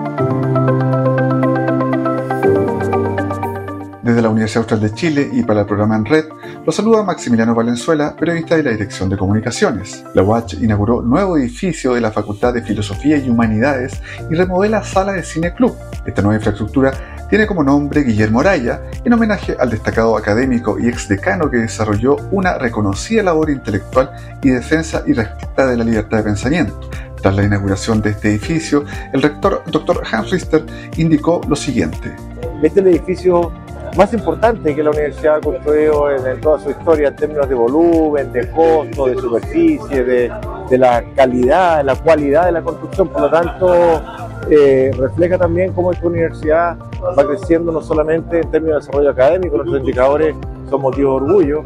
Desde 4.04 4.22
la 4.22 4.30
Universidad 4.30 4.64
Austral 4.64 4.82
de 4.82 4.94
Chile 4.94 5.30
y 5.32 5.44
para 5.44 5.62
el 5.62 5.66
programa 5.66 5.96
En 5.96 6.04
Red, 6.04 6.26
los 6.66 6.76
saluda 6.76 7.04
Maximiliano 7.04 7.56
Valenzuela, 7.56 8.16
periodista 8.18 8.58
de 8.58 8.64
la 8.64 8.72
Dirección 8.72 9.10
de 9.10 9.16
Comunicaciones. 9.16 10.04
La 10.14 10.24
UACH 10.24 10.56
inauguró 10.56 11.02
nuevo 11.02 11.38
edificio 11.38 11.94
de 11.94 12.02
la 12.02 12.12
Facultad 12.12 12.54
de 12.54 12.62
Filosofía 12.62 13.18
y 13.18 13.30
Humanidades 13.30 14.02
y 14.30 14.36
remodela 14.36 14.84
sala 14.84 15.14
de 15.14 15.24
cine 15.24 15.54
club. 15.54 15.74
Esta 16.06 16.22
nueva 16.22 16.36
infraestructura 16.36 16.92
tiene 17.30 17.46
como 17.46 17.64
nombre 17.64 18.04
Guillermo 18.04 18.40
Araya, 18.40 18.82
en 19.04 19.14
homenaje 19.14 19.56
al 19.60 19.70
destacado 19.70 20.18
académico 20.18 20.80
y 20.80 20.88
exdecano 20.88 21.50
que 21.50 21.58
desarrolló 21.58 22.16
una 22.32 22.58
reconocida 22.58 23.24
labor 23.24 23.50
intelectual 23.50 24.12
y 24.42 24.50
defensa 24.50 25.04
y 25.06 25.14
de 25.14 25.78
la 25.78 25.84
libertad 25.84 26.18
de 26.18 26.24
pensamiento. 26.24 26.80
Tras 27.22 27.36
la 27.36 27.44
inauguración 27.44 28.02
de 28.02 28.12
este 28.12 28.30
edificio, 28.30 28.86
el 29.14 29.22
rector 29.22 29.62
Dr. 29.70 30.02
Hans 30.10 30.32
Richter 30.32 30.66
indicó 30.98 31.42
lo 31.48 31.56
siguiente. 31.56 32.16
Este 32.64 32.80
es 32.80 32.86
el 32.86 32.88
edificio 32.88 33.52
más 33.98 34.14
importante 34.14 34.76
que 34.76 34.84
la 34.84 34.92
universidad 34.92 35.38
ha 35.38 35.42
construido 35.42 36.12
en, 36.12 36.42
toda 36.42 36.60
su 36.60 36.70
historia 36.70 37.10
en 37.10 37.16
términos 37.16 37.50
de 37.50 37.56
volumen, 37.56 38.32
de 38.32 38.50
costo, 38.52 39.08
de 39.08 39.16
superficie, 39.16 40.04
de, 40.04 40.32
de 40.70 40.78
la 40.78 41.04
calidad, 41.16 41.84
la 41.84 41.96
cualidad 41.96 42.46
de 42.46 42.52
la 42.54 42.62
construcción. 42.62 43.08
Por 43.10 43.22
lo 43.22 43.30
tanto, 43.30 44.02
eh, 44.50 44.92
refleja 44.98 45.38
también 45.38 45.74
cómo 45.74 45.92
esta 45.92 46.08
universidad 46.08 46.78
va 47.02 47.28
creciendo 47.28 47.72
no 47.72 47.82
solamente 47.82 48.40
en 48.40 48.50
términos 48.50 48.80
de 48.80 48.86
desarrollo 48.86 49.10
académico, 49.12 49.58
nuestros 49.58 49.80
indicadores 49.80 50.36
son 50.70 50.82
motivo 50.82 51.20
de 51.20 51.26
orgullo. 51.26 51.64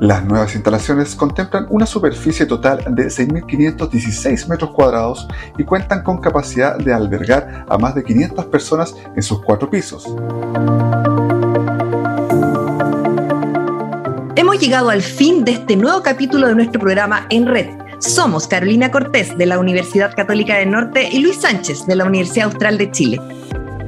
Las 0.00 0.24
nuevas 0.24 0.54
instalaciones 0.54 1.14
contemplan 1.14 1.66
una 1.70 1.86
superficie 1.86 2.46
total 2.46 2.82
de 2.94 3.06
6.516 3.06 4.48
metros 4.48 4.70
cuadrados 4.70 5.26
y 5.56 5.64
cuentan 5.64 6.02
con 6.02 6.18
capacidad 6.18 6.76
de 6.76 6.92
albergar 6.92 7.64
a 7.68 7.78
más 7.78 7.94
de 7.94 8.04
500 8.04 8.44
personas 8.46 8.94
en 9.14 9.22
sus 9.22 9.42
cuatro 9.42 9.70
pisos. 9.70 10.06
Hemos 14.56 14.68
llegado 14.68 14.88
al 14.88 15.02
fin 15.02 15.44
de 15.44 15.52
este 15.52 15.76
nuevo 15.76 16.02
capítulo 16.02 16.46
de 16.48 16.54
nuestro 16.54 16.80
programa 16.80 17.26
En 17.28 17.44
Red 17.44 17.66
somos 17.98 18.48
Carolina 18.48 18.90
Cortés 18.90 19.36
de 19.36 19.44
la 19.44 19.58
Universidad 19.58 20.14
Católica 20.16 20.56
del 20.56 20.70
Norte 20.70 21.10
y 21.12 21.18
Luis 21.18 21.42
Sánchez 21.42 21.84
de 21.84 21.94
la 21.94 22.06
Universidad 22.06 22.46
Austral 22.46 22.78
de 22.78 22.90
Chile. 22.90 23.20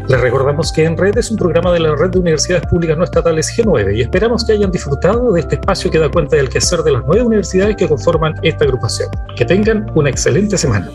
Les 0.09 0.21
recordamos 0.21 0.71
que 0.71 0.85
En 0.85 0.99
Red 0.99 1.17
es 1.17 1.31
un 1.31 1.39
programa 1.39 1.73
de 1.73 1.81
la 1.81 1.97
Red 1.97 2.11
de 2.11 2.19
Universidades 2.19 2.67
Públicas 2.67 2.99
No 2.99 3.05
Estatales 3.05 3.51
G9 3.57 3.97
y 3.97 4.03
esperamos 4.03 4.45
que 4.45 4.53
hayan 4.53 4.71
disfrutado 4.71 5.33
de 5.33 5.41
este 5.41 5.55
espacio 5.55 5.91
que 5.91 6.01
da 6.01 6.11
cuenta 6.11 6.37
del 6.37 6.51
quehacer 6.51 6.83
de 6.83 6.93
las 6.93 7.03
nueve 7.07 7.23
universidades 7.23 7.75
que 7.75 7.89
conforman 7.89 8.35
esta 8.43 8.67
agrupación. 8.67 9.09
Que 9.37 9.47
tengan 9.47 9.91
una 9.95 10.11
excelente 10.11 10.59
semana. 10.59 10.91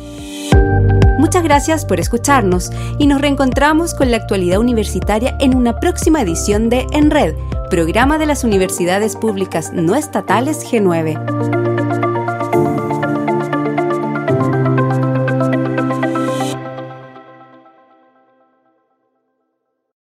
Muchas 1.17 1.43
gracias 1.43 1.85
por 1.85 1.99
escucharnos 1.99 2.69
y 2.99 3.07
nos 3.07 3.21
reencontramos 3.21 3.93
con 3.93 4.11
la 4.11 4.17
actualidad 4.17 4.59
universitaria 4.59 5.35
en 5.39 5.55
una 5.55 5.79
próxima 5.79 6.21
edición 6.21 6.69
de 6.69 6.85
En 6.91 7.09
Red, 7.09 7.35
programa 7.69 8.17
de 8.17 8.25
las 8.25 8.43
Universidades 8.43 9.15
Públicas 9.15 9.71
No 9.73 9.95
Estatales 9.95 10.65
G9. 10.69 12.02